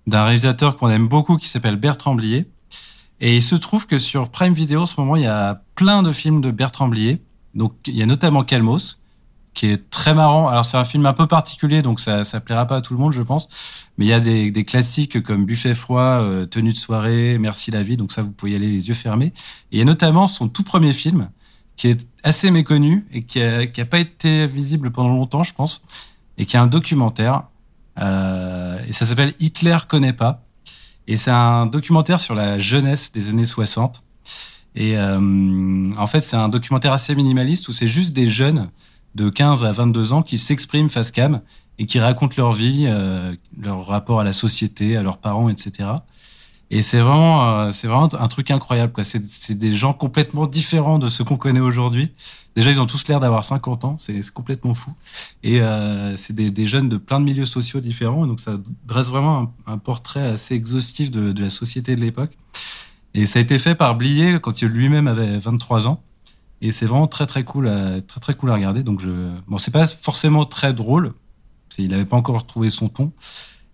[0.07, 2.47] d'un réalisateur qu'on aime beaucoup qui s'appelle Bertrand Blier.
[3.21, 6.03] Et il se trouve que sur Prime Video, en ce moment, il y a plein
[6.03, 7.23] de films de Bertrand Blier.
[7.55, 8.99] Donc, il y a notamment Calmos,
[9.55, 10.49] qui est très marrant.
[10.49, 13.01] Alors, c'est un film un peu particulier, donc ça, ça plaira pas à tout le
[13.01, 13.49] monde, je pense.
[13.99, 17.71] Mais il y a des, des classiques comme Buffet froid, euh, Tenue de soirée, Merci
[17.71, 17.97] la vie.
[17.97, 19.33] Donc ça, vous pouvez y aller les yeux fermés.
[19.71, 21.29] Et il y a notamment son tout premier film,
[21.77, 25.53] qui est assez méconnu et qui a, qui a pas été visible pendant longtemps, je
[25.53, 25.83] pense,
[26.39, 27.45] et qui est un documentaire.
[28.01, 30.43] Euh, et ça s'appelle Hitler connaît pas.
[31.09, 34.03] Et c'est un documentaire sur la jeunesse des années 60.
[34.75, 38.71] Et euh, en fait, c'est un documentaire assez minimaliste où c'est juste des jeunes
[39.15, 41.41] de 15 à 22 ans qui s'expriment face cam
[41.79, 45.89] et qui racontent leur vie, euh, leur rapport à la société, à leurs parents, etc.
[46.71, 48.93] Et c'est vraiment, euh, c'est vraiment un truc incroyable.
[48.93, 49.05] Quoi.
[49.05, 52.13] C'est, c'est des gens complètement différents de ceux qu'on connaît aujourd'hui.
[52.57, 53.97] Déjà, ils ont tous l'air d'avoir 50 ans.
[53.99, 54.91] C'est, c'est complètement fou.
[55.43, 58.27] Et euh, c'est des, des, jeunes de plein de milieux sociaux différents.
[58.27, 62.31] Donc, ça dresse vraiment un, un portrait assez exhaustif de, de, la société de l'époque.
[63.13, 66.03] Et ça a été fait par Blier quand il lui-même avait 23 ans.
[66.63, 68.83] Et c'est vraiment très très cool, à, très très cool à regarder.
[68.83, 69.11] Donc, je,
[69.49, 71.13] bon, c'est pas forcément très drôle.
[71.77, 73.13] Il n'avait pas encore trouvé son ton.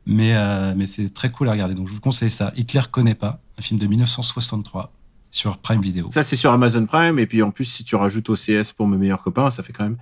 [0.07, 1.75] Mais, euh, mais c'est très cool à regarder.
[1.75, 2.51] Donc je vous conseille ça.
[2.57, 4.91] Hitler connaît pas, un film de 1963
[5.31, 6.11] sur Prime Video.
[6.11, 8.97] Ça c'est sur Amazon Prime et puis en plus si tu rajoutes OCS pour mes
[8.97, 9.99] meilleurs copains, ça fait quand même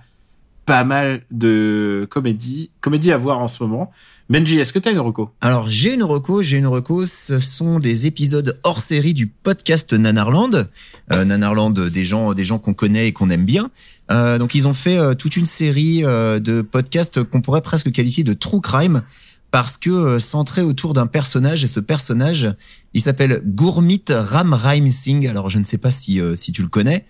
[0.67, 3.89] pas mal de comédie, comédie à voir en ce moment.
[4.29, 5.31] Benji, est-ce que tu as une reco?
[5.39, 7.05] Alors j'ai une reco, j'ai une reco.
[7.05, 10.67] Ce sont des épisodes hors série du podcast Nanarland.
[11.13, 13.71] Euh, Nanarland, des gens, des gens qu'on connaît et qu'on aime bien.
[14.11, 17.89] Euh, donc ils ont fait euh, toute une série euh, de podcasts qu'on pourrait presque
[17.93, 19.03] qualifier de true crime
[19.51, 22.53] parce que euh, centré autour d'un personnage et ce personnage,
[22.93, 25.27] il s'appelle Gourmit Ram Rhyme Singh.
[25.27, 27.05] Alors je ne sais pas si si tu le connais.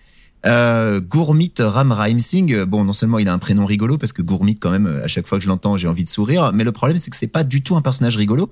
[0.46, 2.64] Euh, Gourmit Ram Rhyme Singh.
[2.64, 5.26] Bon, non seulement il a un prénom rigolo parce que Gourmit quand même à chaque
[5.26, 7.44] fois que je l'entends j'ai envie de sourire, mais le problème c'est que c'est pas
[7.44, 8.50] du tout un personnage rigolo.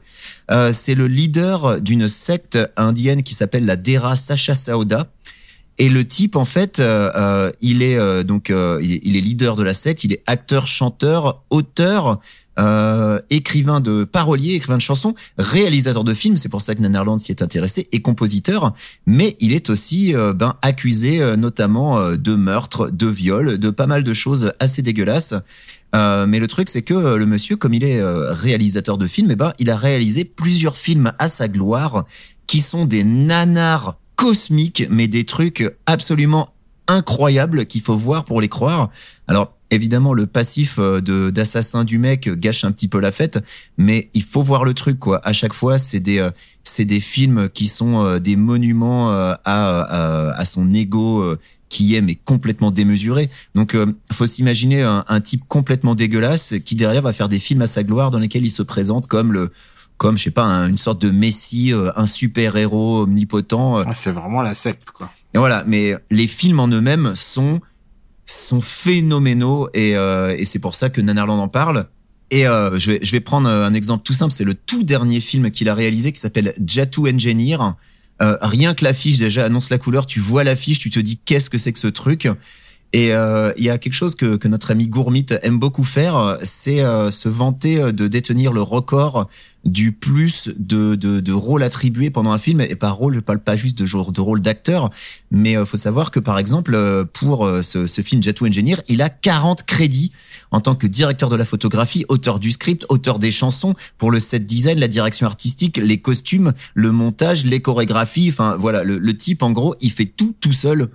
[0.50, 5.08] Euh, c'est le leader d'une secte indienne qui s'appelle la Dera Sacha Sauda.
[5.78, 9.56] Et le type, en fait, euh, euh il est euh, donc est, il, est, leader
[9.56, 12.20] de la secte, il est acteur, chanteur, auteur,
[12.58, 17.18] euh, écrivain de parolier, écrivain de chansons, réalisateur de films, c'est pour ça que Nanarland
[17.18, 18.74] s'y est intéressé, et compositeur,
[19.06, 23.70] mais il est aussi euh, ben, accusé euh, notamment euh, de meurtre, de viol, de
[23.70, 25.34] pas mal de choses assez dégueulasses.
[25.94, 29.54] Mais le truc, c'est que le monsieur, comme il est réalisateur de films, eh ben,
[29.58, 32.04] il a réalisé plusieurs films à sa gloire
[32.46, 36.52] qui sont des nanars cosmiques, mais des trucs absolument
[36.86, 38.90] incroyables qu'il faut voir pour les croire.
[39.26, 43.38] Alors, évidemment le passif de d'assassin du mec gâche un petit peu la fête
[43.78, 45.20] mais il faut voir le truc quoi.
[45.26, 46.26] À chaque fois c'est des
[46.62, 51.36] c'est des films qui sont des monuments à à, à son ego
[51.68, 53.28] qui est mais complètement démesuré.
[53.54, 57.62] Donc euh, faut s'imaginer un, un type complètement dégueulasse qui derrière va faire des films
[57.62, 59.50] à sa gloire dans lesquels il se présente comme le
[59.96, 64.42] comme je sais pas un, une sorte de messie un super héros omnipotent c'est vraiment
[64.42, 65.10] la secte quoi.
[65.34, 65.64] Et voilà.
[65.66, 67.60] Mais les films en eux-mêmes sont
[68.26, 71.86] sont phénoménaux et, euh, et c'est pour ça que Nanarland en parle.
[72.30, 75.20] Et euh, je, vais, je vais prendre un exemple tout simple, c'est le tout dernier
[75.20, 77.58] film qu'il a réalisé qui s'appelle Jatu Engineer.
[78.22, 81.50] Euh, rien que l'affiche déjà annonce la couleur, tu vois l'affiche, tu te dis qu'est-ce
[81.50, 82.28] que c'est que ce truc?
[82.92, 86.38] Et euh, il y a quelque chose que, que notre ami Gourmit aime beaucoup faire,
[86.42, 89.28] c'est euh, se vanter de détenir le record
[89.66, 92.60] du plus de, de, de rôles attribués pendant un film.
[92.60, 94.90] Et par rôle, je parle pas juste de, genre, de rôle d'acteur,
[95.30, 96.78] mais il faut savoir que par exemple,
[97.12, 100.12] pour ce, ce film Jatu Engineer, il a 40 crédits
[100.50, 104.18] en tant que directeur de la photographie, auteur du script, auteur des chansons, pour le
[104.18, 108.28] set design, la direction artistique, les costumes, le montage, les chorégraphies.
[108.30, 110.88] Enfin voilà, le, le type en gros, il fait tout tout seul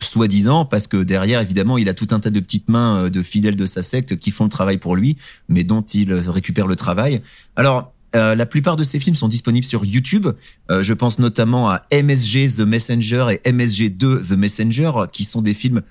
[0.00, 3.56] soi-disant, parce que derrière, évidemment, il a tout un tas de petites mains de fidèles
[3.56, 5.16] de sa secte qui font le travail pour lui,
[5.48, 7.20] mais dont il récupère le travail.
[7.56, 10.28] Alors, euh, la plupart de ces films sont disponibles sur YouTube.
[10.70, 15.42] Euh, je pense notamment à MSG The Messenger et MSG 2 The Messenger, qui sont
[15.42, 15.82] des films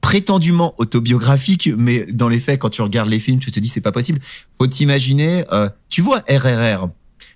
[0.00, 3.80] prétendument autobiographiques, mais dans les faits, quand tu regardes les films, tu te dis c'est
[3.80, 4.20] pas possible.
[4.58, 6.88] Faut t'imaginer, euh, tu vois RRR,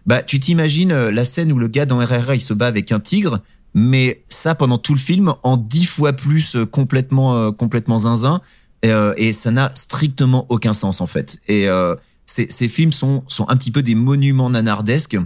[0.04, 3.00] bah tu t'imagines la scène où le gars dans RRR il se bat avec un
[3.00, 3.40] tigre
[3.76, 8.40] mais ça pendant tout le film en dix fois plus complètement euh, complètement zinzin
[8.82, 11.94] et, euh, ça n'a strictement aucun sens en fait et euh,
[12.26, 15.16] ces, ces films sont sont un petit peu des monuments nanardesques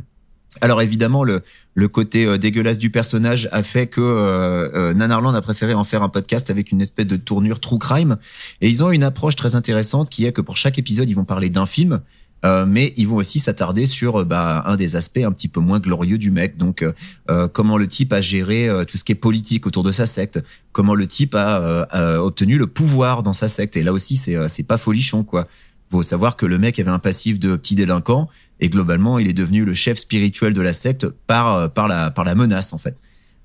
[0.60, 1.42] alors évidemment le
[1.74, 6.02] le côté euh, dégueulasse du personnage a fait que euh, Nanarland a préféré en faire
[6.02, 8.16] un podcast avec une espèce de tournure true crime
[8.60, 11.24] et ils ont une approche très intéressante qui est que pour chaque épisode ils vont
[11.24, 12.00] parler d'un film
[12.42, 15.60] Euh, mais ils vont aussi s'attarder sur euh, bah, un des aspects un petit peu
[15.60, 16.56] moins glorieux du mec.
[16.56, 16.92] Donc, euh,
[17.30, 20.06] euh, comment le type a géré euh, tout ce qui est politique autour de sa
[20.06, 20.42] secte,
[20.72, 23.76] comment le type a, euh, obtenu le pouvoir dans sa secte.
[23.76, 25.46] Et là aussi, c'est euh, c'est pas folichon quoi.
[25.90, 28.28] Faut savoir que le mec avait un passif de petit délinquant
[28.60, 32.10] et globalement, il est devenu le chef spirituel de la secte par euh, par la
[32.10, 33.00] par la menace en fait.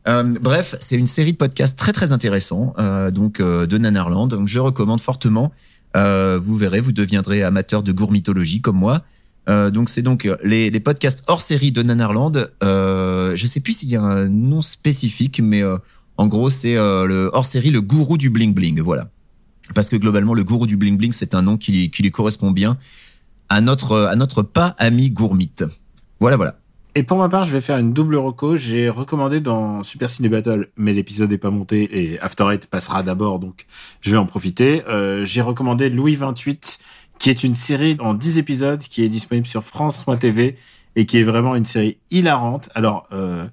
[0.07, 4.27] Euh, bref, c'est une série de podcasts très très intéressants euh, donc euh, de Nanarland.
[4.27, 5.51] Donc je recommande fortement.
[5.97, 9.01] Euh, vous verrez, vous deviendrez amateur de gourmitologie comme moi.
[9.49, 12.49] Euh, donc c'est donc les, les podcasts hors série de Nanarland.
[12.63, 15.63] Euh, je sais plus s'il y a un nom spécifique, mais
[16.17, 18.81] en gros c'est le hors série le gourou du bling bling.
[18.81, 19.09] Voilà,
[19.73, 22.51] parce que globalement le gourou du bling bling c'est un nom qui, qui lui correspond
[22.51, 22.77] bien
[23.49, 25.63] à notre à notre pas ami gourmite.
[26.19, 26.57] Voilà voilà.
[26.97, 28.55] Et pour ma part, je vais faire une double reco.
[28.55, 33.03] J'ai recommandé dans Super Ciné Battle, mais l'épisode n'est pas monté et After Eight passera
[33.03, 33.65] d'abord, donc
[33.99, 34.81] je vais en profiter.
[34.87, 36.79] Euh, j'ai recommandé Louis 28,
[37.19, 40.55] qui est une série en 10 épisodes qui est disponible sur France.tv
[40.95, 42.69] et qui est vraiment une série hilarante.
[42.75, 43.45] Alors, euh,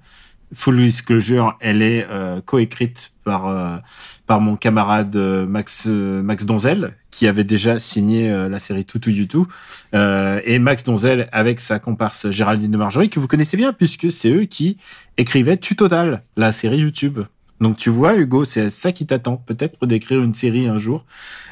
[0.53, 3.77] full disclosure, elle est euh, coécrite par euh,
[4.25, 8.85] par mon camarade euh, Max euh, Max Donzel qui avait déjà signé euh, la série
[8.85, 9.45] Toutou YouTube
[9.93, 14.11] euh, et Max Donzel avec sa comparse Géraldine de Marjorie que vous connaissez bien puisque
[14.11, 14.77] c'est eux qui
[15.17, 17.19] écrivaient Tutotal, la série YouTube.
[17.63, 21.05] Donc tu vois Hugo, c'est ça qui t'attend peut-être d'écrire une série un jour.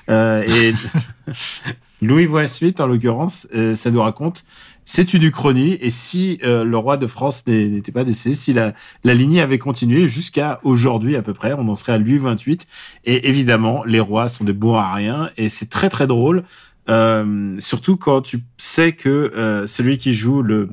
[0.09, 0.73] Euh, et
[2.01, 4.43] Louis Voix-Suite en l'occurrence, euh, ça nous raconte
[4.85, 8.73] c'est une uchronie et si euh, le roi de France n'était pas décédé, si la,
[9.03, 12.67] la lignée avait continué jusqu'à aujourd'hui à peu près, on en serait à Louis 28
[13.05, 16.43] et évidemment les rois sont des bons à rien et c'est très très drôle.
[16.89, 20.67] Euh, surtout quand tu sais que euh, celui qui joue le,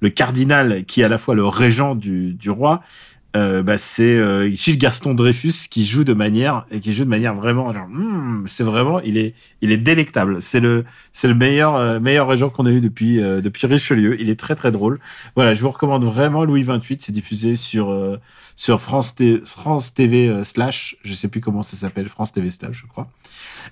[0.00, 2.82] le cardinal, qui est à la fois le régent du, du roi,
[3.36, 7.08] euh, bah c'est euh, Gilles Gaston Dreyfus qui joue de manière et qui joue de
[7.10, 10.40] manière vraiment genre hmm, c'est vraiment il est il est délectable.
[10.40, 14.20] C'est le c'est le meilleur euh, meilleur régent qu'on a eu depuis euh, depuis Richelieu.
[14.20, 15.00] Il est très très drôle.
[15.34, 18.20] Voilà je vous recommande vraiment Louis 28 c'est diffusé sur euh,
[18.54, 22.50] sur France T- France TV euh, slash je sais plus comment ça s'appelle France TV
[22.50, 23.08] slash je crois.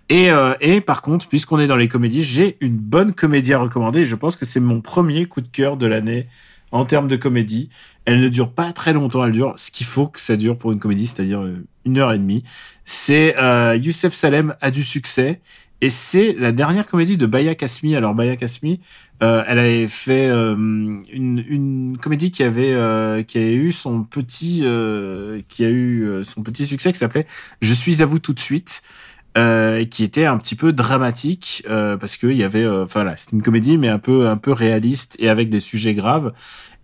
[0.08, 4.00] Et et par contre puisqu'on est dans les comédies j'ai une bonne comédie à recommander.
[4.00, 6.26] Et je pense que c'est mon premier coup de cœur de l'année
[6.72, 7.68] en termes de comédie.
[8.04, 10.72] Elle ne dure pas très longtemps, elle dure ce qu'il faut que ça dure pour
[10.72, 12.42] une comédie, c'est-à-dire euh, une heure et demie.
[12.84, 15.40] C'est euh, Youssef Salem a du succès
[15.80, 17.94] et c'est la dernière comédie de Baya Kasmi.
[17.96, 18.80] Alors Baya Kasmi,
[19.22, 24.04] euh, elle avait fait euh, une, une comédie qui avait euh, qui a eu son
[24.04, 27.26] petit euh, qui a eu euh, son petit succès qui s'appelait
[27.60, 28.82] Je suis à vous tout de suite.
[29.39, 33.01] Euh, qui était un petit peu dramatique euh, parce que il y avait euh, enfin
[33.01, 36.35] voilà c'était une comédie mais un peu un peu réaliste et avec des sujets graves.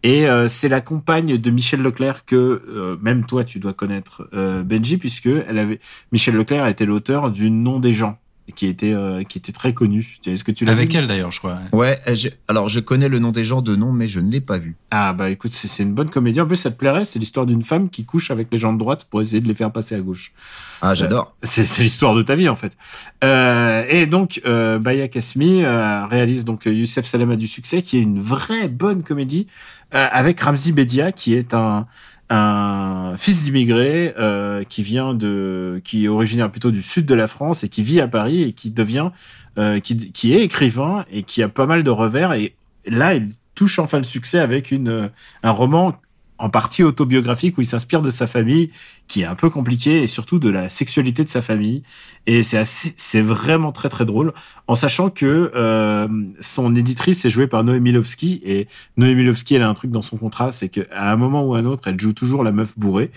[0.02, 4.30] Et euh, c'est la compagne de Michel Leclerc que euh, même toi tu dois connaître
[4.64, 5.78] Benji puisque elle avait
[6.10, 8.18] Michel Leclerc était l'auteur du Nom des gens
[8.54, 10.16] qui était euh, qui était très connu.
[10.26, 10.98] Est-ce que tu l'as Avec vu?
[10.98, 11.58] elle d'ailleurs, je crois.
[11.72, 14.30] Ouais, euh, je- alors je connais le nom des gens de nom, mais je ne
[14.30, 14.76] l'ai pas vu.
[14.90, 16.40] Ah bah écoute, c'est c'est une bonne comédie.
[16.40, 17.04] En plus, ça te plairait.
[17.04, 19.54] C'est l'histoire d'une femme qui couche avec les gens de droite pour essayer de les
[19.54, 20.32] faire passer à gauche.
[20.82, 21.34] Ah, j'adore.
[21.42, 22.76] C'est c'est l'histoire de ta vie en fait.
[23.24, 27.82] Euh, et donc euh, Baya Kasmi euh, réalise donc euh, Youssef Salem a du succès,
[27.82, 29.46] qui est une vraie bonne comédie
[29.94, 31.86] euh, avec Ramzi Bedia, qui est un
[32.30, 37.26] un fils d'immigré euh, qui vient de qui est originaire plutôt du sud de la
[37.26, 39.10] France et qui vit à Paris et qui devient
[39.58, 42.32] euh, qui qui est écrivain et qui a pas mal de revers.
[42.34, 42.54] Et
[42.86, 45.10] là il touche enfin le succès avec une
[45.42, 45.98] un roman
[46.38, 48.70] en partie autobiographique où il s'inspire de sa famille
[49.08, 51.82] qui est un peu compliqué et surtout de la sexualité de sa famille
[52.28, 54.34] et c'est c'est vraiment très très drôle
[54.66, 56.06] en sachant que euh,
[56.40, 58.68] son éditrice est jouée par Noémie Lovski et
[58.98, 61.54] Noémie Lovski elle a un truc dans son contrat c'est que à un moment ou
[61.54, 63.10] à un autre elle joue toujours la meuf bourrée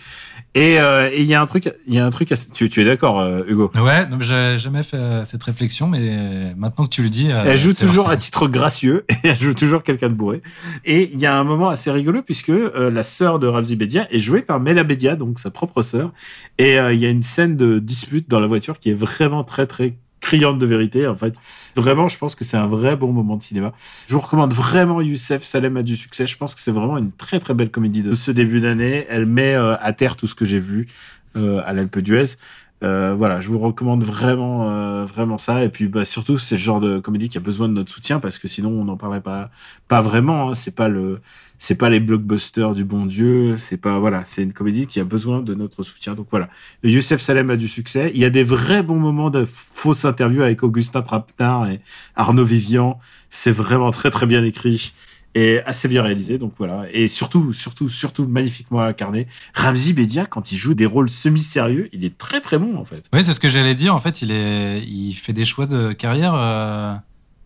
[0.56, 2.82] et euh, et il y a un truc il y a un truc tu, tu
[2.82, 3.70] es d'accord euh, Hugo?
[3.76, 7.74] Ouais, donc j'ai jamais fait cette réflexion, mais maintenant que tu le dis, Elle joue
[7.74, 8.16] toujours vrai.
[8.16, 10.42] à titre gracieux et elle joue toujours quelqu'un de bourré.
[10.86, 14.08] Et il y a un moment assez rigolo puisque euh, la sœur de Ramzi Bedia
[14.12, 16.12] est jouée par Mela Bedia, donc sa propre sœur.
[16.58, 19.68] Et il y a une scène de dispute dans la voiture qui est vraiment très
[19.68, 21.36] très criante de vérité en fait.
[21.76, 23.74] Vraiment, je pense que c'est un vrai bon moment de cinéma.
[24.08, 26.28] Je vous recommande vraiment Youssef Salem a du succès.
[26.28, 29.06] Je pense que c'est vraiment une très très belle comédie de ce début d'année.
[29.10, 30.88] Elle met euh, à terre tout ce que j'ai vu
[31.36, 32.38] euh, à l'Alpe d'Huez.
[32.84, 35.64] Euh, voilà, je vous recommande vraiment, euh, vraiment ça.
[35.64, 38.20] Et puis, bah, surtout, c'est le genre de comédie qui a besoin de notre soutien
[38.20, 39.52] parce que sinon, on n'en parlerait pas,
[39.88, 40.50] pas vraiment.
[40.50, 40.54] Hein.
[40.56, 41.22] C'est pas le,
[41.62, 43.56] c'est pas les blockbusters du bon Dieu.
[43.56, 46.16] C'est pas, voilà, c'est une comédie qui a besoin de notre soutien.
[46.16, 46.50] Donc voilà,
[46.84, 48.12] Youssef Salem a du succès.
[48.16, 51.80] Il y a des vrais bons moments de fausses interviews avec Augustin Trapenard et
[52.16, 53.00] Arnaud Vivian.
[53.30, 54.92] C'est vraiment très très bien écrit
[55.36, 56.40] et assez bien réalisé.
[56.40, 59.28] Donc voilà, et surtout, surtout, surtout magnifiquement incarné.
[59.54, 63.08] Ramzi Bedia, quand il joue des rôles semi-sérieux, il est très très bon en fait.
[63.14, 63.94] Oui, c'est ce que j'allais dire.
[63.94, 66.96] En fait, il est, il fait des choix de carrière euh,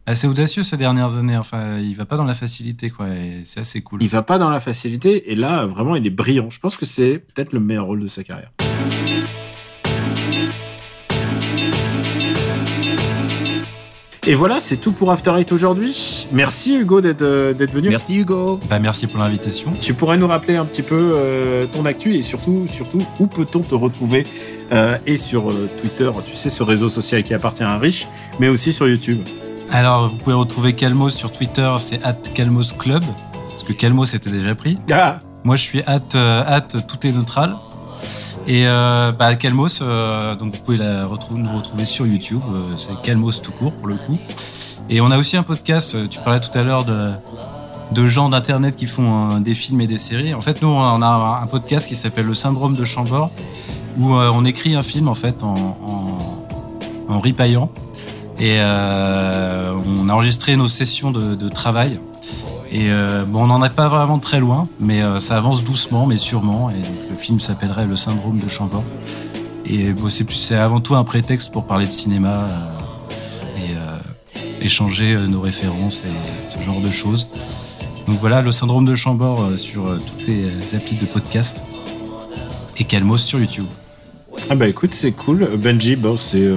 [0.06, 1.38] assez audacieux ces dernières années.
[1.38, 3.10] Enfin, il va pas dans la facilité, quoi.
[3.10, 4.02] et C'est assez cool.
[4.04, 6.50] Il va pas dans la facilité et là, vraiment, il est brillant.
[6.50, 8.52] Je pense que c'est peut-être le meilleur rôle de sa carrière.
[14.28, 16.26] Et voilà, c'est tout pour After Eight aujourd'hui.
[16.32, 17.90] Merci Hugo d'être euh, venu.
[17.90, 18.60] Merci Hugo.
[18.68, 19.72] Bah, merci pour l'invitation.
[19.80, 23.60] Tu pourrais nous rappeler un petit peu euh, ton actu et surtout, surtout, où peut-on
[23.60, 24.26] te retrouver
[24.72, 28.08] euh, Et sur euh, Twitter, tu sais, ce réseau social qui appartient à un riche,
[28.40, 29.20] mais aussi sur YouTube.
[29.72, 33.04] Alors, vous pouvez retrouver Calmos sur Twitter, c'est at Calmos Club,
[33.50, 34.78] parce que Calmos était déjà pris.
[34.92, 37.56] Ah, Moi, je suis at, euh, at tout est neutral.
[38.48, 42.42] Et euh, bah, Calmos, euh, donc vous pouvez la retrouver, nous retrouver sur YouTube.
[42.54, 44.18] euh, c'est Calmos tout court pour le coup.
[44.90, 45.98] Et on a aussi un podcast.
[46.10, 47.10] Tu parlais tout à l'heure de,
[47.92, 50.36] de gens d'internet qui font des films et des séries.
[50.36, 53.32] En fait, nous, on a un podcast qui s'appelle Le Syndrome de Chambord,
[53.98, 57.72] où on écrit un film en fait en, en, en ripaillant.
[58.38, 62.00] Et euh, on a enregistré nos sessions de, travail.
[62.72, 66.06] Et euh, bon, on n'en est pas vraiment très loin, mais euh, ça avance doucement,
[66.06, 66.70] mais sûrement.
[66.70, 68.84] Et donc, le film s'appellerait Le syndrome de Chambord.
[69.66, 69.94] Et
[70.30, 72.48] c'est avant tout un prétexte pour parler de cinéma
[73.58, 77.34] et échanger nos références et ce genre de choses.
[78.06, 81.64] Donc voilà, le syndrome de Chambord sur toutes les applis de podcast
[82.78, 83.66] et Calmos sur YouTube.
[84.52, 85.50] ah bah écoute, c'est cool.
[85.58, 86.48] Benji, bon, c'est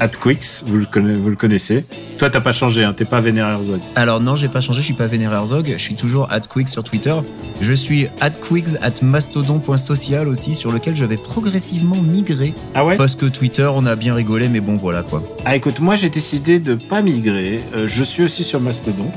[0.00, 0.80] AdQuix, vous
[1.22, 1.84] vous le connaissez.
[2.18, 3.80] Toi, t'as pas changé, hein, t'es pas Vénère Herzog.
[3.96, 6.84] Alors non, j'ai pas changé, je suis pas Vénère Herzog, je suis toujours @quick sur
[6.84, 7.14] Twitter.
[7.60, 8.08] Je suis
[8.40, 12.54] @quicks at mastodon.social aussi, sur lequel je vais progressivement migrer.
[12.74, 12.96] Ah ouais?
[12.96, 15.22] Parce que Twitter, on a bien rigolé, mais bon, voilà quoi.
[15.44, 17.60] Ah écoute, moi j'ai décidé de pas migrer.
[17.74, 19.10] Euh, je suis aussi sur Mastodon.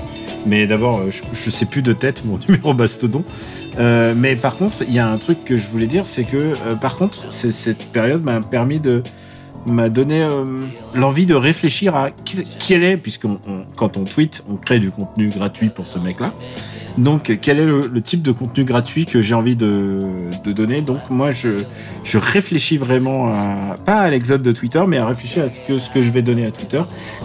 [0.45, 3.23] Mais d'abord, euh, je, je sais plus de tête mon numéro Mastodon.
[3.79, 6.37] Euh, mais par contre, il y a un truc que je voulais dire, c'est que
[6.37, 9.03] euh, par contre, cette période m'a permis de
[9.65, 10.45] m'a donné euh,
[10.93, 13.25] l'envie de réfléchir à qui, elle est, puisque
[13.75, 16.33] quand on tweet, on crée du contenu gratuit pour ce mec-là.
[16.97, 20.01] Donc, quel est le, type de contenu gratuit que j'ai envie de,
[20.43, 20.81] de donner?
[20.81, 21.49] Donc, moi, je,
[22.03, 25.77] je réfléchis vraiment à, pas à l'exode de Twitter, mais à réfléchir à ce que,
[25.77, 26.81] ce que je vais donner à Twitter.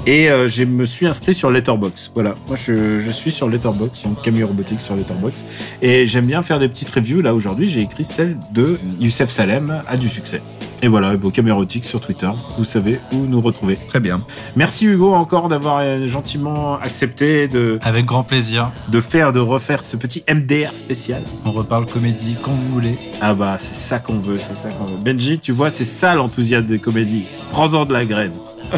[0.06, 2.12] Et euh, je me suis inscrit sur Letterbox.
[2.14, 5.44] Voilà, moi, je, je suis sur Letterbox, donc Camille Robotique sur Letterbox.
[5.82, 7.20] Et j'aime bien faire des petites reviews.
[7.20, 10.42] Là, aujourd'hui, j'ai écrit celle de Youssef Salem, a du succès.
[10.82, 13.76] Et voilà, et bon, Camérotique sur Twitter, vous savez où nous retrouver.
[13.88, 14.22] Très bien.
[14.56, 18.70] Merci Hugo encore d'avoir euh, gentiment accepté de, Avec grand plaisir.
[18.88, 21.22] de faire, de refaire ce petit MDR spécial.
[21.44, 22.96] On reparle comédie quand vous voulez.
[23.20, 24.96] Ah bah c'est ça qu'on veut, c'est ça qu'on veut.
[24.98, 27.24] Benji, tu vois, c'est ça l'enthousiasme des comédies.
[27.50, 28.32] Prends-en de la graine.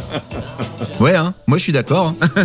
[1.01, 2.12] Ouais, hein, moi je suis d'accord.
[2.20, 2.28] hein.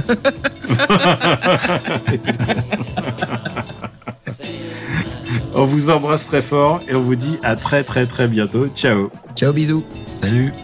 [5.56, 8.68] On vous embrasse très fort et on vous dit à très très très bientôt.
[8.76, 9.10] Ciao.
[9.44, 9.84] Ciao, bisous.
[10.22, 10.63] Salut.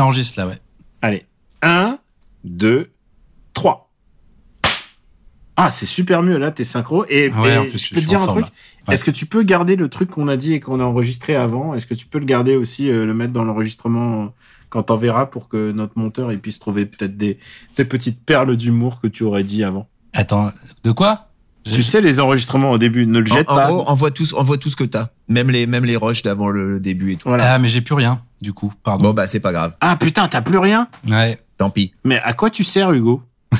[0.00, 0.58] Ça enregistre là, ouais.
[1.02, 1.26] Allez.
[1.60, 1.98] 1,
[2.44, 2.90] 2,
[3.52, 3.90] 3.
[5.56, 7.04] Ah, c'est super mieux là, t'es synchro.
[7.10, 8.46] Et, Ouais, et en plus, je je peux te dire un truc.
[8.46, 8.94] Ouais.
[8.94, 11.74] Est-ce que tu peux garder le truc qu'on a dit et qu'on a enregistré avant?
[11.74, 14.26] Est-ce que tu peux le garder aussi, euh, le mettre dans l'enregistrement euh,
[14.70, 17.38] quand t'en verras pour que notre monteur il puisse trouver peut-être des,
[17.76, 19.86] des petites perles d'humour que tu aurais dit avant?
[20.14, 20.50] Attends,
[20.82, 21.28] de quoi?
[21.64, 23.66] Tu sais, les enregistrements au début, ne le En, jette en pas.
[23.68, 25.08] gros, envoie tout, envoie tout ce que t'as.
[25.28, 27.28] Même les, même les rushs d'avant le début et tout.
[27.28, 27.54] Voilà.
[27.54, 29.04] Ah, mais j'ai plus rien, du coup, pardon.
[29.04, 29.72] Bon, bah, c'est pas grave.
[29.80, 30.88] Ah putain, t'as plus rien?
[31.08, 31.38] Ouais.
[31.58, 31.92] Tant pis.
[32.04, 33.22] Mais à quoi tu sers, Hugo?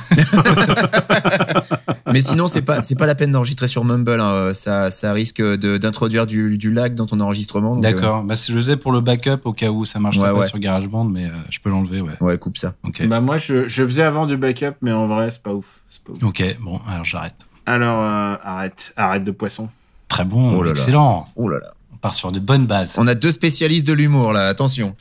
[2.12, 4.20] Mais sinon, c'est pas, c'est pas la peine d'enregistrer sur Mumble.
[4.20, 4.52] hein.
[4.52, 7.76] Ça, ça risque d'introduire du, du lag dans ton enregistrement.
[7.76, 8.24] D'accord.
[8.24, 10.46] Bah, je le faisais pour le backup au cas où ça marcherait Ouais, pas ouais.
[10.46, 12.12] sur GarageBand, mais euh, je peux l'enlever, ouais.
[12.20, 12.74] euh, Ouais, coupe ça.
[12.84, 13.06] Ok.
[13.06, 15.80] Bah moi, je, je faisais avant du backup, mais en vrai, c'est pas ouf.
[15.88, 16.22] C'est pas ouf.
[16.22, 17.46] Ok, bon, alors j'arrête.
[17.74, 19.68] Alors, euh, arrête, arrête de poisson.
[20.08, 20.70] Très bon, Oh là là.
[20.72, 21.28] excellent.
[21.36, 21.72] Oh là là.
[21.92, 22.96] On part sur de bonnes bases.
[22.98, 24.48] On a deux spécialistes de l'humour là.
[24.48, 24.96] Attention.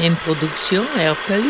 [0.00, 1.42] Une production RPU.